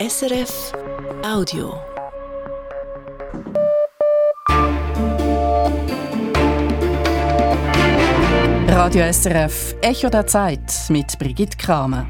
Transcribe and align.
SRF 0.00 0.72
Audio. 1.22 1.74
Radio 8.66 9.12
SRF 9.12 9.74
Echo 9.82 10.08
der 10.08 10.26
Zeit 10.26 10.72
mit 10.88 11.18
Brigitte 11.18 11.58
Kramer. 11.58 12.06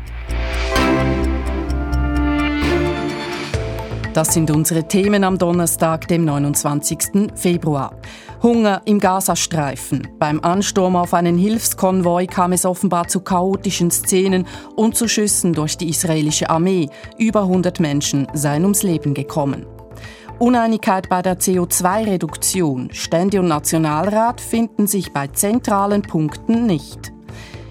Das 4.12 4.34
sind 4.34 4.50
unsere 4.50 4.88
Themen 4.88 5.22
am 5.22 5.38
Donnerstag, 5.38 6.08
dem 6.08 6.24
29. 6.24 7.30
Februar. 7.36 7.95
Hunger 8.43 8.82
im 8.84 8.98
Gazastreifen. 8.98 10.08
Beim 10.18 10.40
Ansturm 10.40 10.96
auf 10.96 11.14
einen 11.14 11.38
Hilfskonvoi 11.38 12.26
kam 12.26 12.50
es 12.50 12.64
offenbar 12.64 13.07
zu 13.07 13.20
chaotischen 13.20 13.93
Szenen 13.93 14.48
und 14.75 14.96
zu 14.96 15.07
Schüssen 15.07 15.52
durch 15.52 15.76
die 15.76 15.90
israelische 15.90 16.50
Armee. 16.50 16.88
Über 17.18 17.43
100 17.43 17.79
Menschen 17.79 18.26
seien 18.34 18.62
ums 18.62 18.82
Leben 18.82 19.14
gekommen. 19.14 19.64
Uneinigkeit 20.40 21.08
bei 21.08 21.22
der 21.22 21.38
CO2-Reduktion. 21.38 22.88
Stände 22.93 23.38
und 23.38 23.46
Nationalrat 23.46 24.40
finden 24.40 24.88
sich 24.88 25.13
bei 25.13 25.29
zentralen 25.29 26.02
Punkten 26.02 26.66
nicht. 26.66 27.13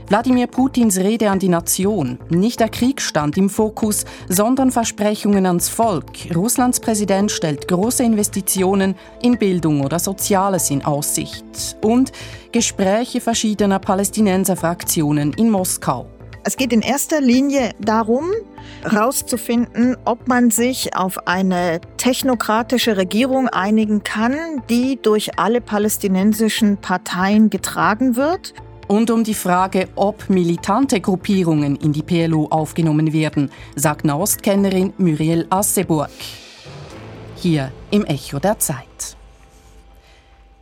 Wladimir 0.09 0.48
Putins 0.48 0.98
Rede 0.98 1.30
an 1.30 1.38
die 1.38 1.49
Nation. 1.49 2.17
Nicht 2.30 2.59
der 2.59 2.70
Krieg 2.70 3.00
stand 3.00 3.38
im 3.38 3.48
Fokus, 3.48 4.05
sondern 4.27 4.72
Versprechungen 4.72 5.45
ans 5.45 5.70
Volk. 5.70 6.36
Russlands 6.36 6.80
Präsident 6.80 7.30
stellt 7.30 7.67
große 7.67 8.02
Investitionen 8.02 8.95
in 9.22 9.38
Bildung 9.38 9.86
oder 9.86 10.00
Soziales 10.00 10.72
in 10.72 10.84
Aussicht. 10.84 11.77
Und 11.84 12.12
Gespräche 12.52 13.22
verschiedener 13.22 13.77
Palästinenserfraktionen 13.77 15.34
in 15.34 15.52
Moskau. 15.52 16.08
Es 16.44 16.58
geht 16.58 16.73
in 16.73 16.81
erster 16.81 17.22
Linie 17.22 17.73
darum, 17.80 18.31
herauszufinden, 18.81 19.95
ob 20.05 20.28
man 20.28 20.50
sich 20.50 20.95
auf 20.95 21.28
eine 21.28 21.81
technokratische 21.98 22.98
Regierung 22.98 23.47
einigen 23.47 24.03
kann, 24.03 24.64
die 24.72 24.97
durch 25.00 25.38
alle 25.38 25.62
palästinensischen 25.62 26.78
Parteien 26.78 27.52
getragen 27.52 28.16
wird 28.16 28.56
und 28.90 29.12
um 29.12 29.23
die 29.23 29.36
Frage, 29.36 29.88
ob 29.95 30.30
militante 30.32 31.00
Gruppierungen 31.00 31.76
in 31.76 31.94
die 31.94 32.02
PLO 32.02 32.48
aufgenommen 32.50 33.14
werden, 33.14 33.52
sagt 33.76 34.04
Nahostkennerin 34.04 34.94
Muriel 34.98 35.46
Asseburg. 35.52 36.09
Hier 37.36 37.72
im 37.92 38.04
Echo 38.06 38.40
der 38.40 38.58
Zeit. 38.58 39.16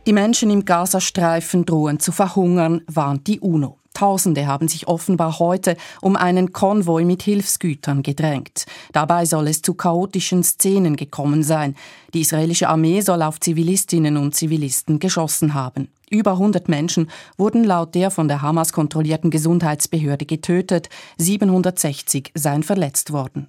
Die 0.06 0.12
Menschen 0.12 0.50
im 0.50 0.66
Gazastreifen 0.66 1.64
drohen 1.64 2.00
zu 2.00 2.12
verhungern, 2.12 2.82
warnt 2.86 3.26
die 3.26 3.40
UNO. 3.40 3.78
Tausende 3.94 4.46
haben 4.46 4.68
sich 4.68 4.86
offenbar 4.88 5.38
heute 5.38 5.78
um 6.02 6.14
einen 6.14 6.52
Konvoi 6.52 7.06
mit 7.06 7.22
Hilfsgütern 7.22 8.02
gedrängt. 8.02 8.66
Dabei 8.92 9.24
soll 9.24 9.48
es 9.48 9.62
zu 9.62 9.72
chaotischen 9.72 10.44
Szenen 10.44 10.96
gekommen 10.96 11.42
sein. 11.42 11.74
Die 12.12 12.20
israelische 12.20 12.68
Armee 12.68 13.00
soll 13.00 13.22
auf 13.22 13.40
Zivilistinnen 13.40 14.18
und 14.18 14.34
Zivilisten 14.34 14.98
geschossen 14.98 15.54
haben. 15.54 15.88
Über 16.10 16.32
100 16.32 16.68
Menschen 16.68 17.10
wurden 17.36 17.64
laut 17.64 17.94
der 17.94 18.10
von 18.10 18.28
der 18.28 18.42
Hamas 18.42 18.72
kontrollierten 18.72 19.30
Gesundheitsbehörde 19.30 20.26
getötet, 20.26 20.88
760 21.18 22.32
seien 22.34 22.62
verletzt 22.62 23.12
worden. 23.12 23.48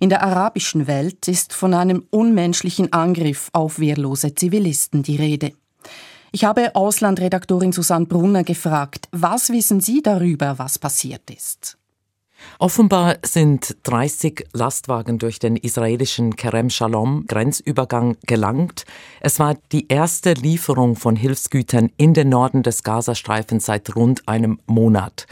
In 0.00 0.10
der 0.10 0.22
arabischen 0.22 0.86
Welt 0.86 1.28
ist 1.28 1.52
von 1.52 1.74
einem 1.74 2.04
unmenschlichen 2.10 2.92
Angriff 2.92 3.48
auf 3.52 3.78
wehrlose 3.78 4.34
Zivilisten 4.34 5.02
die 5.02 5.16
Rede. 5.16 5.52
Ich 6.32 6.44
habe 6.44 6.74
Auslandredaktorin 6.74 7.72
Susanne 7.72 8.06
Brunner 8.06 8.42
gefragt, 8.42 9.08
was 9.12 9.50
wissen 9.50 9.80
Sie 9.80 10.02
darüber, 10.02 10.58
was 10.58 10.78
passiert 10.78 11.30
ist? 11.30 11.78
Offenbar 12.58 13.16
sind 13.24 13.76
30 13.82 14.46
Lastwagen 14.52 15.18
durch 15.18 15.38
den 15.38 15.56
israelischen 15.56 16.36
Kerem 16.36 16.70
Shalom 16.70 17.26
Grenzübergang 17.26 18.16
gelangt. 18.26 18.84
Es 19.20 19.38
war 19.38 19.56
die 19.72 19.88
erste 19.88 20.34
Lieferung 20.34 20.96
von 20.96 21.16
Hilfsgütern 21.16 21.90
in 21.96 22.14
den 22.14 22.28
Norden 22.28 22.62
des 22.62 22.82
Gazastreifens 22.82 23.66
seit 23.66 23.94
rund 23.96 24.28
einem 24.28 24.60
Monat. 24.66 25.26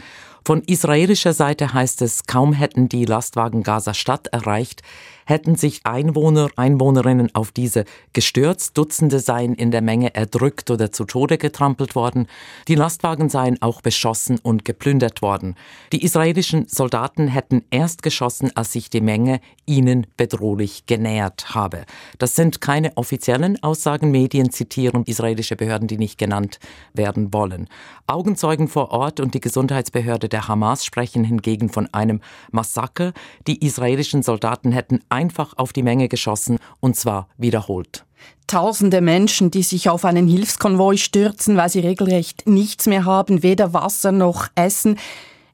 Von 0.45 0.61
israelischer 0.61 1.31
Seite 1.31 1.73
heißt 1.73 2.01
es, 2.01 2.25
kaum 2.27 2.51
hätten 2.51 2.89
die 2.89 3.05
Lastwagen 3.05 3.63
Gaza-Stadt 3.63 4.27
erreicht, 4.27 4.81
hätten 5.25 5.55
sich 5.55 5.81
Einwohner, 5.85 6.49
Einwohnerinnen 6.55 7.33
auf 7.35 7.51
diese 7.51 7.85
gestürzt, 8.13 8.77
Dutzende 8.77 9.19
seien 9.19 9.53
in 9.53 9.71
der 9.71 9.81
Menge 9.81 10.15
erdrückt 10.15 10.71
oder 10.71 10.91
zu 10.91 11.05
Tode 11.05 11.37
getrampelt 11.37 11.95
worden, 11.95 12.27
die 12.67 12.75
Lastwagen 12.75 13.29
seien 13.29 13.61
auch 13.61 13.81
beschossen 13.81 14.39
und 14.41 14.65
geplündert 14.65 15.21
worden. 15.21 15.55
Die 15.91 16.03
israelischen 16.03 16.67
Soldaten 16.67 17.27
hätten 17.27 17.63
erst 17.69 18.03
geschossen, 18.03 18.51
als 18.55 18.73
sich 18.73 18.89
die 18.89 19.01
Menge 19.01 19.39
ihnen 19.65 20.07
bedrohlich 20.17 20.85
genähert 20.85 21.55
habe. 21.55 21.85
Das 22.17 22.35
sind 22.35 22.61
keine 22.61 22.95
offiziellen 22.97 23.61
Aussagen, 23.63 24.11
Medien 24.11 24.51
zitieren 24.51 25.03
israelische 25.05 25.55
Behörden, 25.55 25.87
die 25.87 25.97
nicht 25.97 26.17
genannt 26.17 26.59
werden 26.93 27.33
wollen. 27.33 27.69
Augenzeugen 28.07 28.67
vor 28.67 28.91
Ort 28.91 29.19
und 29.19 29.33
die 29.33 29.39
Gesundheitsbehörde 29.39 30.29
der 30.29 30.47
Hamas 30.47 30.85
sprechen 30.85 31.23
hingegen 31.23 31.69
von 31.69 31.87
einem 31.93 32.21
Massaker. 32.51 33.13
Die 33.47 33.65
israelischen 33.65 34.23
Soldaten 34.23 34.71
hätten 34.71 34.99
einfach 35.13 35.53
auf 35.57 35.71
die 35.71 35.83
Menge 35.83 36.09
geschossen 36.09 36.57
und 36.79 36.95
zwar 36.95 37.29
wiederholt. 37.37 38.05
Tausende 38.47 39.01
Menschen, 39.01 39.51
die 39.51 39.63
sich 39.63 39.89
auf 39.89 40.05
einen 40.05 40.27
Hilfskonvoi 40.27 40.97
stürzen, 40.97 41.55
weil 41.55 41.69
sie 41.69 41.79
regelrecht 41.79 42.47
nichts 42.47 42.87
mehr 42.87 43.05
haben, 43.05 43.43
weder 43.43 43.73
Wasser 43.73 44.11
noch 44.11 44.47
Essen. 44.55 44.97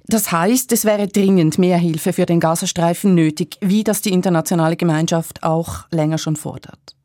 Das 0.07 0.31
heißt, 0.31 0.71
es 0.71 0.85
wäre 0.85 1.07
dringend 1.07 1.59
mehr 1.59 1.77
Hilfe 1.77 2.13
für 2.13 2.25
den 2.25 2.39
Gazastreifen 2.39 3.13
nötig, 3.13 3.57
wie 3.61 3.83
das 3.83 4.01
die 4.01 4.11
internationale 4.11 4.75
Gemeinschaft 4.75 5.43
auch 5.43 5.85
länger 5.91 6.17
schon 6.17 6.35
fordert. 6.35 6.95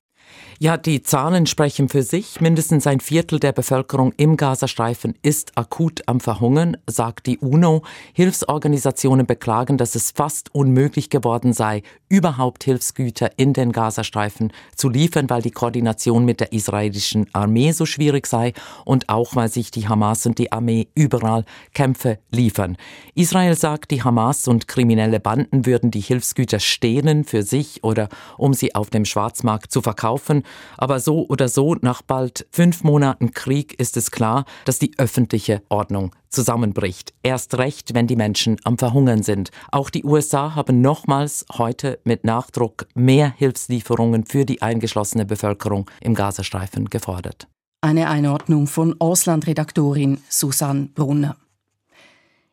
Ja, 0.61 0.77
die 0.77 1.03
Zahlen 1.03 1.47
sprechen 1.47 1.89
für 1.89 2.05
sich. 2.05 2.41
Mindestens 2.41 2.87
ein 2.87 3.01
Viertel 3.01 3.41
der 3.41 3.51
Bevölkerung 3.51 4.13
im 4.17 4.37
Gazastreifen 4.37 5.15
ist 5.21 5.59
akut 5.59 6.03
am 6.07 6.21
Verhungern, 6.21 6.77
sagt 6.87 7.27
die 7.27 7.39
UNO. 7.39 7.83
Hilfsorganisationen 8.13 9.27
beklagen, 9.27 9.79
dass 9.79 9.97
es 9.97 10.13
fast 10.13 10.55
unmöglich 10.55 11.11
geworden 11.11 11.53
sei, 11.53 11.83
überhaupt 12.09 12.63
Hilfsgüter 12.63 13.33
in 13.37 13.53
den 13.53 13.73
Gazastreifen 13.73 14.53
zu 14.77 14.89
liefern, 14.89 15.29
weil 15.29 15.43
die 15.43 15.51
Koordination 15.51 16.25
mit 16.25 16.39
der 16.39 16.53
israelischen 16.53 17.27
Armee 17.33 17.73
so 17.73 17.85
schwierig 17.85 18.29
sei 18.29 18.53
und 18.85 19.09
auch 19.09 19.35
weil 19.35 19.49
sich 19.49 19.73
die 19.73 19.89
Hamas 19.89 20.25
und 20.25 20.39
die 20.39 20.53
Armee 20.53 20.87
überall 20.95 21.45
Kämpfe 21.73 22.19
liefern. 22.31 22.77
Israel 23.17 23.57
sagt, 23.57 23.91
die 23.91 24.05
Hamas 24.05 24.47
und 24.47 24.69
kriminelle 24.69 25.19
Banden 25.19 25.67
würden 25.67 25.91
die 25.91 26.01
Hilfsgüter 26.01 26.61
stehlen 26.61 27.25
für 27.25 27.43
sich 27.43 27.83
oder 27.83 28.09
um 28.39 28.55
sie 28.55 28.77
auf 28.77 28.91
dem 28.91 29.05
Schwarzmarkt 29.05 29.73
zu 29.73 29.83
verkaufen. 29.83 30.44
Aber 30.77 31.01
so 31.01 31.27
oder 31.29 31.49
so, 31.49 31.77
nach 31.81 32.03
bald 32.03 32.47
fünf 32.51 32.85
Monaten 32.85 33.33
Krieg 33.33 33.79
ist 33.79 33.97
es 33.97 34.11
klar, 34.11 34.45
dass 34.65 34.79
die 34.79 34.93
öffentliche 34.99 35.63
Ordnung 35.69 36.15
zusammenbricht. 36.29 37.15
Erst 37.23 37.59
recht, 37.59 37.95
wenn 37.95 38.07
die 38.07 38.17
Menschen 38.17 38.57
am 38.65 38.79
Verhungern 38.79 39.23
sind. 39.23 39.51
Auch 39.71 39.91
die 39.91 40.05
USA 40.05 40.55
haben 40.55 40.81
nochmals 40.81 41.47
heute 41.57 41.99
mit 42.05 42.25
Nachdruck 42.25 42.87
mehr 42.95 43.33
Hilfslieferungen 43.37 44.27
für 44.27 44.45
die 44.45 44.63
eingeschlossene 44.63 45.25
Bevölkerung 45.25 45.91
im 46.01 46.15
Gazastreifen 46.15 46.91
gefordert. 46.91 47.49
Eine 47.81 48.09
Einordnung 48.09 48.67
von 48.67 48.99
Auslandredaktorin 48.99 50.19
Susanne 50.29 50.89
Brunner. 50.95 51.37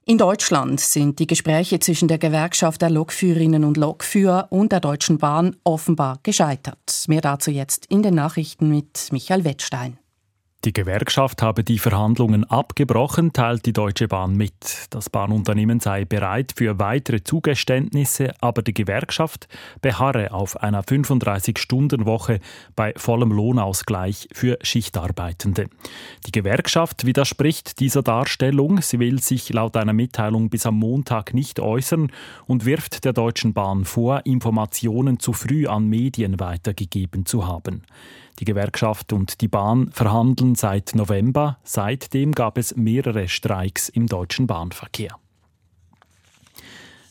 In 0.03 0.17
Deutschland 0.17 0.79
sind 0.79 1.19
die 1.19 1.27
Gespräche 1.27 1.79
zwischen 1.79 2.07
der 2.07 2.17
Gewerkschaft 2.17 2.81
der 2.81 2.89
Lokführerinnen 2.89 3.63
und 3.63 3.77
Lokführer 3.77 4.47
und 4.49 4.71
der 4.71 4.79
Deutschen 4.79 5.19
Bahn 5.19 5.55
offenbar 5.63 6.19
gescheitert. 6.23 7.05
Mehr 7.07 7.21
dazu 7.21 7.51
jetzt 7.51 7.85
in 7.85 8.01
den 8.01 8.15
Nachrichten 8.15 8.69
mit 8.69 9.09
Michael 9.11 9.43
Wettstein. 9.43 9.99
Die 10.63 10.73
Gewerkschaft 10.73 11.41
habe 11.41 11.63
die 11.63 11.79
Verhandlungen 11.79 12.43
abgebrochen, 12.43 13.33
teilt 13.33 13.65
die 13.65 13.73
Deutsche 13.73 14.07
Bahn 14.07 14.35
mit. 14.35 14.85
Das 14.91 15.09
Bahnunternehmen 15.09 15.79
sei 15.79 16.05
bereit 16.05 16.53
für 16.55 16.77
weitere 16.77 17.23
Zugeständnisse, 17.23 18.35
aber 18.41 18.61
die 18.61 18.75
Gewerkschaft 18.75 19.47
beharre 19.81 20.31
auf 20.31 20.61
einer 20.61 20.83
35-Stunden-Woche 20.83 22.41
bei 22.75 22.93
vollem 22.95 23.31
Lohnausgleich 23.31 24.27
für 24.33 24.59
Schichtarbeitende. 24.61 25.65
Die 26.27 26.31
Gewerkschaft 26.31 27.07
widerspricht 27.07 27.79
dieser 27.79 28.03
Darstellung. 28.03 28.83
Sie 28.83 28.99
will 28.99 29.19
sich 29.19 29.51
laut 29.51 29.75
einer 29.75 29.93
Mitteilung 29.93 30.51
bis 30.51 30.67
am 30.67 30.77
Montag 30.77 31.33
nicht 31.33 31.59
äußern 31.59 32.11
und 32.45 32.65
wirft 32.65 33.03
der 33.03 33.13
Deutschen 33.13 33.53
Bahn 33.53 33.83
vor, 33.83 34.27
Informationen 34.27 35.17
zu 35.19 35.33
früh 35.33 35.65
an 35.65 35.87
Medien 35.87 36.39
weitergegeben 36.39 37.25
zu 37.25 37.47
haben. 37.47 37.81
Die 38.39 38.45
Gewerkschaft 38.45 39.13
und 39.13 39.41
die 39.41 39.47
Bahn 39.47 39.91
verhandeln 39.91 40.55
seit 40.55 40.95
November. 40.95 41.59
Seitdem 41.63 42.31
gab 42.31 42.57
es 42.57 42.75
mehrere 42.75 43.27
Streiks 43.27 43.89
im 43.89 44.07
deutschen 44.07 44.47
Bahnverkehr. 44.47 45.20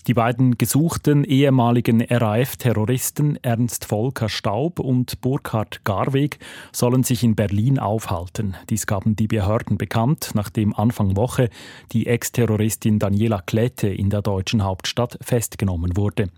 Die 0.06 0.14
beiden 0.14 0.56
gesuchten 0.56 1.24
ehemaligen 1.24 2.00
RAF-Terroristen 2.00 3.38
Ernst 3.42 3.84
Volker 3.84 4.30
Staub 4.30 4.78
und 4.78 5.20
Burkhard 5.20 5.84
Garweg 5.84 6.38
sollen 6.72 7.02
sich 7.02 7.22
in 7.22 7.34
Berlin 7.34 7.78
aufhalten. 7.78 8.56
Dies 8.70 8.86
gaben 8.86 9.14
die 9.14 9.28
Behörden 9.28 9.76
bekannt, 9.76 10.30
nachdem 10.32 10.74
Anfang 10.74 11.16
Woche 11.16 11.50
die 11.92 12.06
Ex-Terroristin 12.06 12.98
Daniela 12.98 13.42
Klette 13.42 13.88
in 13.88 14.08
der 14.08 14.22
deutschen 14.22 14.64
Hauptstadt 14.64 15.18
festgenommen 15.20 15.96
wurde. 15.96 16.30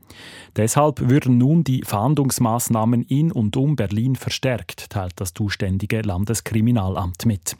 Deshalb 0.57 1.09
würden 1.09 1.39
nun 1.39 1.63
die 1.63 1.83
Fahndungsmaßnahmen 1.83 3.03
in 3.03 3.31
und 3.31 3.57
um 3.57 3.77
Berlin 3.77 4.17
verstärkt, 4.17 4.91
teilt 4.91 5.15
das 5.17 5.35
zuständige 5.35 6.03
Landeskriminalamt 6.03 7.27
mit. 7.27 7.57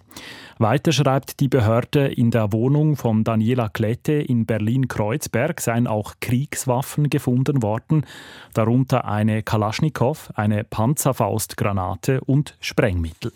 Weiter 0.59 0.93
schreibt 0.93 1.41
die 1.41 1.49
Behörde, 1.49 2.07
in 2.07 2.31
der 2.31 2.53
Wohnung 2.53 2.97
von 2.97 3.25
Daniela 3.25 3.69
Klette 3.69 4.13
in 4.13 4.47
Berlin-Kreuzberg 4.47 5.61
seien 5.61 5.87
auch 5.87 6.15
Kriegswaffen 6.21 7.11
gefunden 7.11 7.63
worden, 7.63 8.07
darunter 8.55 9.07
eine 9.07 9.43
Kalaschnikow, 9.43 10.31
eine 10.35 10.65
Panzerfaustgranate 10.65 12.21
und 12.21 12.57
Sprengmittel. 12.61 13.33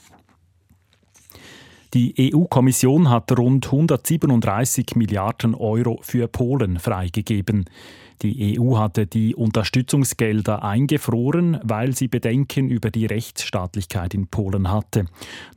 Die 1.94 2.32
EU-Kommission 2.34 3.08
hat 3.08 3.36
rund 3.38 3.66
137 3.66 4.96
Milliarden 4.96 5.54
Euro 5.54 5.98
für 6.02 6.28
Polen 6.28 6.78
freigegeben. 6.78 7.64
Die 8.22 8.58
EU 8.58 8.78
hatte 8.78 9.06
die 9.06 9.34
Unterstützungsgelder 9.34 10.64
eingefroren, 10.64 11.58
weil 11.62 11.94
sie 11.94 12.08
Bedenken 12.08 12.70
über 12.70 12.90
die 12.90 13.04
Rechtsstaatlichkeit 13.04 14.14
in 14.14 14.28
Polen 14.28 14.70
hatte. 14.70 15.04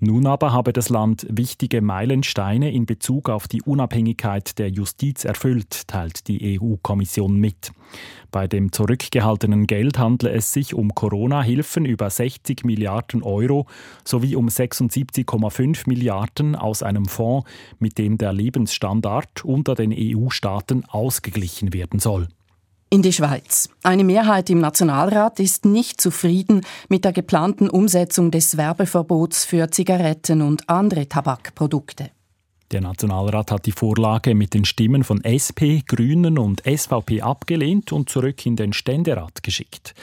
Nun 0.02 0.28
aber 0.28 0.52
habe 0.52 0.74
das 0.74 0.90
Land 0.90 1.26
wichtige 1.30 1.82
Meilensteine 1.82 2.72
in 2.72 2.86
Bezug 2.86 3.30
auf 3.30 3.48
die 3.48 3.62
Unabhängigkeit 3.62 4.60
der 4.60 4.70
Justiz 4.70 5.24
erfüllt, 5.24 5.88
teilt 5.88 6.28
die 6.28 6.60
EU-Kommission 6.60 7.38
mit. 7.38 7.72
Bei 8.32 8.48
dem 8.48 8.72
zurückgehaltenen 8.72 9.66
Geld 9.66 9.98
handle 9.98 10.30
es 10.30 10.52
sich 10.52 10.74
um 10.74 10.94
Corona-Hilfen 10.94 11.86
über 11.86 12.10
60 12.10 12.64
Milliarden 12.64 13.24
Euro 13.24 13.66
sowie 14.04 14.36
um 14.36 14.48
76,5 14.48 15.88
Milliarden 15.88 16.56
aus 16.56 16.84
einem 16.84 17.06
Fonds, 17.06 17.50
mit 17.80 17.98
dem 17.98 18.18
der 18.18 18.34
Lebensstandard 18.34 19.46
unter 19.46 19.76
den 19.76 19.94
EU-Staaten 19.96 20.84
ausgeglichen 20.86 21.74
werden 21.74 22.00
soll. 22.00 22.28
In 22.92 23.04
die 23.04 23.14
Schweiz. 23.14 23.70
Eine 23.84 24.04
Mehrheit 24.04 24.50
im 24.50 24.60
Nationalrat 24.60 25.40
ist 25.40 25.64
nicht 25.64 26.02
zufrieden 26.02 26.62
mit 26.88 27.06
der 27.06 27.14
geplanten 27.14 27.70
Umsetzung 27.70 28.32
des 28.32 28.58
Werbeverbots 28.58 29.46
für 29.46 29.70
Zigaretten 29.70 30.42
und 30.42 30.68
andere 30.68 31.08
Tabakprodukte. 31.08 32.10
Der 32.72 32.82
Nationalrat 32.82 33.52
hat 33.52 33.68
die 33.68 33.72
Vorlage 33.74 34.34
mit 34.34 34.56
den 34.56 34.66
Stimmen 34.66 35.04
von 35.04 35.24
SP, 35.26 35.82
Grünen 35.86 36.40
und 36.40 36.64
SVP 36.66 37.22
abgelehnt 37.22 37.92
und 37.92 38.10
zurück 38.10 38.44
in 38.48 38.56
den 38.56 38.74
Ständerat 38.74 39.44
geschickt. 39.44 39.94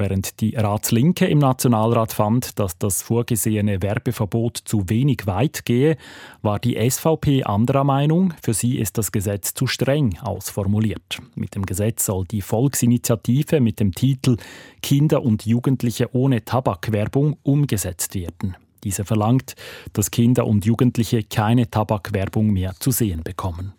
Während 0.00 0.40
die 0.40 0.56
Ratslinke 0.56 1.26
im 1.26 1.40
Nationalrat 1.40 2.14
fand, 2.14 2.58
dass 2.58 2.78
das 2.78 3.02
vorgesehene 3.02 3.82
Werbeverbot 3.82 4.56
zu 4.56 4.88
wenig 4.88 5.26
weit 5.26 5.66
gehe, 5.66 5.98
war 6.40 6.58
die 6.58 6.78
SVP 6.90 7.44
anderer 7.44 7.84
Meinung. 7.84 8.32
Für 8.42 8.54
sie 8.54 8.78
ist 8.78 8.96
das 8.96 9.12
Gesetz 9.12 9.52
zu 9.52 9.66
streng 9.66 10.16
ausformuliert. 10.22 11.18
Mit 11.34 11.54
dem 11.54 11.66
Gesetz 11.66 12.06
soll 12.06 12.24
die 12.24 12.40
Volksinitiative 12.40 13.60
mit 13.60 13.78
dem 13.78 13.92
Titel 13.92 14.38
Kinder 14.80 15.22
und 15.22 15.44
Jugendliche 15.44 16.08
ohne 16.14 16.46
Tabakwerbung 16.46 17.36
umgesetzt 17.42 18.14
werden. 18.14 18.56
Diese 18.82 19.04
verlangt, 19.04 19.54
dass 19.92 20.10
Kinder 20.10 20.46
und 20.46 20.64
Jugendliche 20.64 21.24
keine 21.24 21.70
Tabakwerbung 21.70 22.46
mehr 22.46 22.72
zu 22.80 22.90
sehen 22.90 23.22
bekommen. 23.22 23.74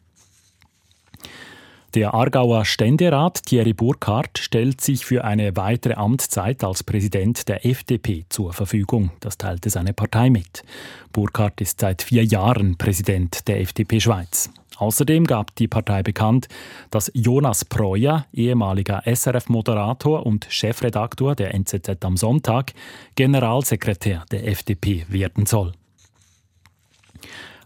Der 1.93 2.13
Aargauer 2.13 2.63
Ständerat 2.63 3.43
Thierry 3.45 3.73
Burkhardt 3.73 4.37
stellt 4.37 4.79
sich 4.79 5.05
für 5.05 5.25
eine 5.25 5.57
weitere 5.57 5.95
Amtszeit 5.95 6.63
als 6.63 6.83
Präsident 6.83 7.49
der 7.49 7.65
FDP 7.65 8.23
zur 8.29 8.53
Verfügung. 8.53 9.11
Das 9.19 9.37
teilte 9.37 9.69
seine 9.69 9.91
Partei 9.91 10.29
mit. 10.29 10.63
Burkhardt 11.11 11.59
ist 11.59 11.81
seit 11.81 12.01
vier 12.01 12.23
Jahren 12.23 12.77
Präsident 12.77 13.45
der 13.49 13.59
FDP 13.59 13.99
Schweiz. 13.99 14.49
Außerdem 14.77 15.27
gab 15.27 15.53
die 15.57 15.67
Partei 15.67 16.01
bekannt, 16.01 16.47
dass 16.91 17.11
Jonas 17.13 17.65
Preuer, 17.65 18.25
ehemaliger 18.31 19.03
SRF-Moderator 19.05 20.25
und 20.25 20.47
Chefredaktor 20.49 21.35
der 21.35 21.53
NZZ 21.53 22.05
am 22.05 22.15
Sonntag, 22.15 22.71
Generalsekretär 23.15 24.23
der 24.31 24.47
FDP 24.47 25.05
werden 25.09 25.45
soll. 25.45 25.73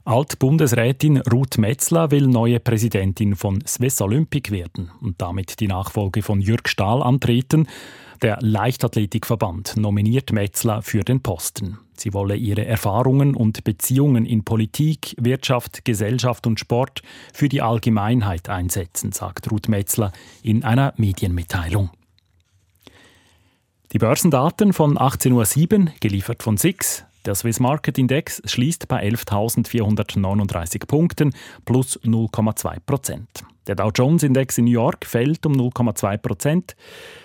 Altbundesrätin 0.08 1.18
Ruth 1.18 1.58
Metzler 1.58 2.12
will 2.12 2.28
neue 2.28 2.60
Präsidentin 2.60 3.36
von 3.36 3.66
Swiss 3.66 4.00
Olympic 4.02 4.52
werden 4.52 4.92
und 5.02 5.20
damit 5.20 5.60
die 5.60 5.68
Nachfolge 5.68 6.22
von 6.22 6.42
Jürg 6.42 6.70
Stahl 6.70 7.02
antreten. 7.02 7.68
Der 8.22 8.38
Leichtathletikverband 8.40 9.78
nominiert 9.78 10.32
Metzler 10.32 10.84
für 10.84 11.04
den 11.04 11.24
Posten. 11.24 11.80
Sie 11.98 12.14
wolle 12.14 12.36
ihre 12.36 12.66
Erfahrungen 12.66 13.34
und 13.34 13.64
Beziehungen 13.64 14.28
in 14.28 14.44
Politik, 14.44 15.16
Wirtschaft, 15.20 15.86
Gesellschaft 15.86 16.46
und 16.46 16.60
Sport 16.60 17.02
für 17.34 17.50
die 17.50 17.64
Allgemeinheit 17.64 18.48
einsetzen, 18.48 19.12
sagt 19.12 19.52
Ruth 19.52 19.70
Metzler 19.70 20.12
in 20.44 20.64
einer 20.64 20.94
Medienmitteilung. 20.98 21.90
Die 23.92 23.98
Börsendaten 23.98 24.72
von 24.72 25.00
18.07 25.00 25.80
Uhr, 25.80 25.92
geliefert 26.00 26.44
von 26.44 26.58
SIX, 26.58 27.06
der 27.26 27.36
Swiss 27.36 27.60
Market 27.60 27.98
Index 27.98 28.42
schließt 28.46 28.88
bei 28.88 29.04
11.439 29.08 30.86
Punkten 30.88 31.34
plus 31.66 32.00
0,2 32.02 32.78
Prozent. 32.86 33.28
Der 33.68 33.76
Dow 33.76 33.90
Jones 33.94 34.24
Index 34.24 34.58
in 34.58 34.66
New 34.66 34.72
York 34.72 35.06
fällt 35.06 35.46
um 35.46 35.54
0,2 35.54 36.18
Prozent. 36.18 36.76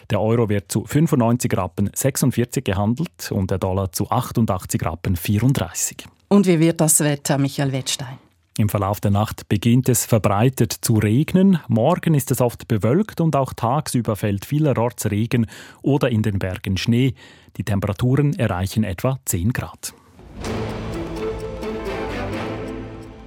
Der 0.09 0.21
Euro 0.21 0.49
wird 0.49 0.73
zu 0.73 0.85
95 0.85 1.57
Rappen 1.57 1.91
46 1.95 2.65
gehandelt 2.65 3.31
und 3.31 3.51
der 3.51 3.59
Dollar 3.59 3.93
zu 3.93 4.11
88 4.11 4.85
Rappen 4.85 5.17
34. 5.17 6.07
Und 6.29 6.47
wie 6.47 6.59
wird 6.59 6.81
das 6.81 7.01
Wetter, 7.01 7.37
Michael 7.39 7.73
Wettstein? 7.73 8.19
Im 8.61 8.69
Verlauf 8.69 9.01
der 9.01 9.11
Nacht 9.11 9.49
beginnt 9.49 9.89
es 9.89 10.05
verbreitet 10.05 10.71
zu 10.71 10.97
regnen. 10.97 11.61
Morgen 11.67 12.13
ist 12.13 12.31
es 12.31 12.43
oft 12.43 12.69
bewölkt 12.69 13.23
und 13.23 13.35
auch 13.35 13.55
tagsüber 13.55 14.17
fällt 14.17 14.45
vielerorts 14.45 15.11
Regen 15.11 15.47
oder 15.81 16.11
in 16.11 16.23
den 16.23 16.39
Bergen 16.39 16.77
Schnee. 16.77 17.15
Die 17.57 17.65
Temperaturen 17.65 18.39
erreichen 18.39 18.85
etwa 18.85 19.19
10 19.25 19.55
Grad. 19.55 19.95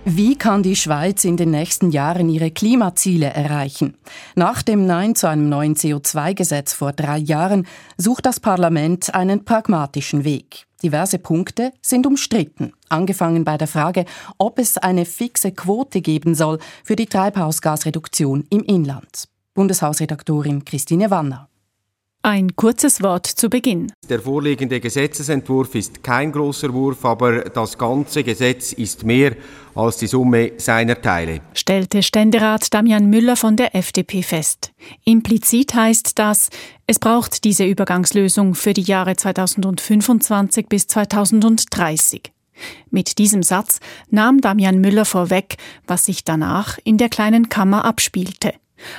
Wie 0.05 0.35
kann 0.35 0.63
die 0.63 0.75
Schweiz 0.75 1.23
in 1.23 1.37
den 1.37 1.51
nächsten 1.51 1.89
Jahren 1.89 2.27
ihre 2.27 2.51
Klimaziele 2.51 3.27
erreichen? 3.27 3.95
Nach 4.35 4.61
dem 4.61 4.85
Nein 4.85 5.15
zu 5.15 5.29
einem 5.29 5.47
neuen 5.47 5.75
CO2-Gesetz 5.75 6.73
vor 6.73 6.91
drei 6.91 7.17
Jahren 7.17 7.65
sucht 7.97 8.25
das 8.25 8.41
Parlament 8.41 9.15
einen 9.15 9.45
pragmatischen 9.45 10.25
Weg. 10.25 10.65
Diverse 10.83 11.19
Punkte 11.19 11.71
sind 11.81 12.05
umstritten, 12.05 12.73
angefangen 12.89 13.45
bei 13.45 13.57
der 13.57 13.69
Frage, 13.69 14.03
ob 14.37 14.59
es 14.59 14.77
eine 14.77 15.05
fixe 15.05 15.53
Quote 15.53 16.01
geben 16.01 16.35
soll 16.35 16.59
für 16.83 16.97
die 16.97 17.07
Treibhausgasreduktion 17.07 18.45
im 18.49 18.63
Inland. 18.63 19.29
Bundeshausredaktorin 19.53 20.65
Christine 20.65 21.11
Wanner. 21.11 21.47
Ein 22.25 22.55
kurzes 22.55 23.03
Wort 23.03 23.27
zu 23.27 23.49
Beginn. 23.49 23.91
Der 24.07 24.21
vorliegende 24.21 24.79
Gesetzesentwurf 24.79 25.75
ist 25.75 26.05
kein 26.05 26.31
großer 26.31 26.73
Wurf, 26.73 27.03
aber 27.03 27.41
das 27.41 27.77
ganze 27.77 28.23
Gesetz 28.23 28.71
ist 28.71 29.03
mehr 29.03 29.35
als 29.75 29.97
die 29.97 30.07
Summe 30.07 30.53
seiner 30.55 31.01
Teile, 31.01 31.41
stellte 31.53 32.01
Ständerat 32.01 32.73
Damian 32.73 33.09
Müller 33.09 33.35
von 33.35 33.57
der 33.57 33.75
FDP 33.75 34.23
fest. 34.23 34.71
Implizit 35.03 35.73
heißt 35.73 36.17
das, 36.17 36.49
es 36.87 36.97
braucht 36.97 37.43
diese 37.43 37.65
Übergangslösung 37.65 38.55
für 38.55 38.73
die 38.73 38.83
Jahre 38.83 39.17
2025 39.17 40.67
bis 40.69 40.87
2030. 40.87 42.31
Mit 42.89 43.17
diesem 43.17 43.43
Satz 43.43 43.81
nahm 44.11 44.39
Damian 44.39 44.79
Müller 44.79 45.03
vorweg, 45.03 45.57
was 45.87 46.05
sich 46.05 46.23
danach 46.23 46.79
in 46.85 46.97
der 46.97 47.09
kleinen 47.09 47.49
Kammer 47.49 47.83
abspielte. 47.83 48.53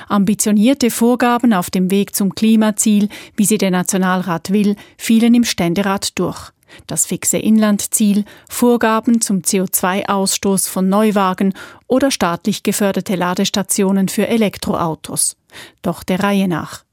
Ambitionierte 0.07 0.89
Vorgaben 0.89 1.53
auf 1.53 1.69
dem 1.69 1.91
Weg 1.91 2.15
zum 2.15 2.35
Klimaziel, 2.35 3.09
wie 3.35 3.45
sie 3.45 3.57
der 3.57 3.71
Nationalrat 3.71 4.51
will, 4.51 4.75
fielen 4.97 5.33
im 5.33 5.43
Ständerat 5.43 6.17
durch. 6.19 6.51
Das 6.87 7.05
fixe 7.05 7.37
Inlandziel, 7.37 8.25
Vorgaben 8.49 9.21
zum 9.21 9.41
CO2-Ausstoß 9.41 10.67
von 10.67 10.89
Neuwagen 10.89 11.53
oder 11.87 12.11
staatlich 12.11 12.63
geförderte 12.63 13.15
Ladestationen 13.15 14.09
für 14.09 14.27
Elektroautos. 14.27 15.37
Doch 15.81 16.03
der 16.03 16.21
Reihe 16.21 16.47
nach. 16.47 16.83